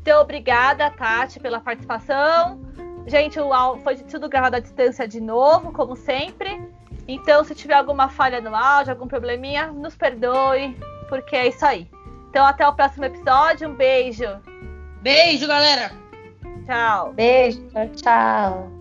[0.00, 2.60] Então, obrigada, Tati, pela participação.
[3.06, 6.60] Gente, o foi tudo gravado à distância de novo, como sempre.
[7.08, 10.76] Então, se tiver alguma falha no áudio, algum probleminha, nos perdoe,
[11.08, 11.88] porque é isso aí.
[12.30, 13.68] Então, até o próximo episódio.
[13.68, 14.26] Um beijo.
[15.02, 15.92] Beijo, galera.
[16.66, 17.12] Tchau.
[17.12, 17.62] Beijo,
[17.94, 18.75] tchau.